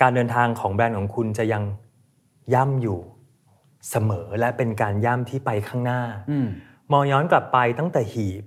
[0.00, 1.62] การเดินทางของแบรนด์ของคุณจะยัง
[2.54, 3.00] ย่ำอยู่
[3.90, 6.48] เสมอและเป็นการย่ำที่ไปข้างหน้าอืม
[6.92, 8.44] มองย้อนกลับไปตั้งแต่หีบ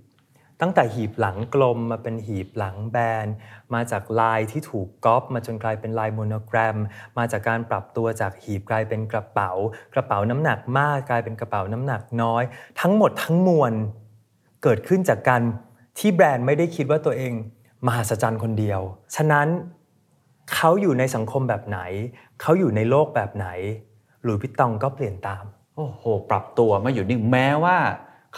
[0.61, 3.27] ตั้งแต่หีบหลังกลมมาเป็นหีบหลังแบน
[3.73, 6.77] มาจากลายที่ถูกก๊อปมาจนกลายเป็นลายโมโนแกรม
[7.17, 9.51] มาจากการปรับตัวจากหีบกลายเป็นกระเป๋า
[9.93, 12.43] กระเป๋าน้ำหนักมากกลายเป็นกระเป๋าน้ำหนักน้อย
[12.81, 13.73] ทั้งหมดทั้งมวล
[14.63, 15.41] เกิดขึ้นจากการ
[15.99, 17.33] ที่แบรนด์ไม่ได้คิดว่าตัวเอง
[17.85, 18.81] มหัศจรรย์คนเดียว
[19.15, 19.47] ฉะนั้น
[20.53, 21.79] เขาอยู่ในสังคมแบบไหน
[22.41, 23.47] เขาอยู่ในโลกแบบไหน
[24.23, 25.43] หลุยส์วิตตองก็เปลี่ยนตาม
[25.75, 27.77] โอ้โห ปรับตัวไม่หยุดนิ่งแม้ว่า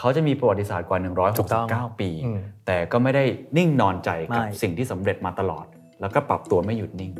[0.02, 0.98] เขาจะมีประวัติศาสตร์กว่า
[1.38, 3.24] ถูกต้อง169 ปีอืมแต่ก็ไม่ได้
[3.56, 5.66] นิ่งนอนใจกับไม่สิ่งที่สำเร็จมาตลอด
[6.00, 7.12] แล้วก็ปรับตัวไม่หยุดนิ่ง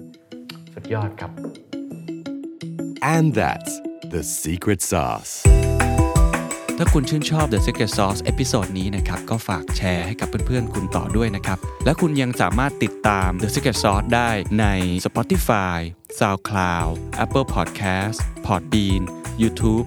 [0.74, 1.31] สุดยอดครับ
[3.14, 3.72] And that's
[4.14, 5.33] the secret sauce.
[6.78, 14.66] ถ้าคุณชื่นชอบ The Secret Sauce episode นี้นะครับ ก็ฝากแชร์ให้กับเพื่อนๆ คุณต่อด้วยนะครับ และคุณยังสามารถติดตาม The Secret Sauce ได้ใน
[15.07, 15.78] Spotify,
[16.18, 16.91] SoundCloud,
[17.24, 19.03] Apple Podcast, Podbean,
[19.43, 19.87] YouTube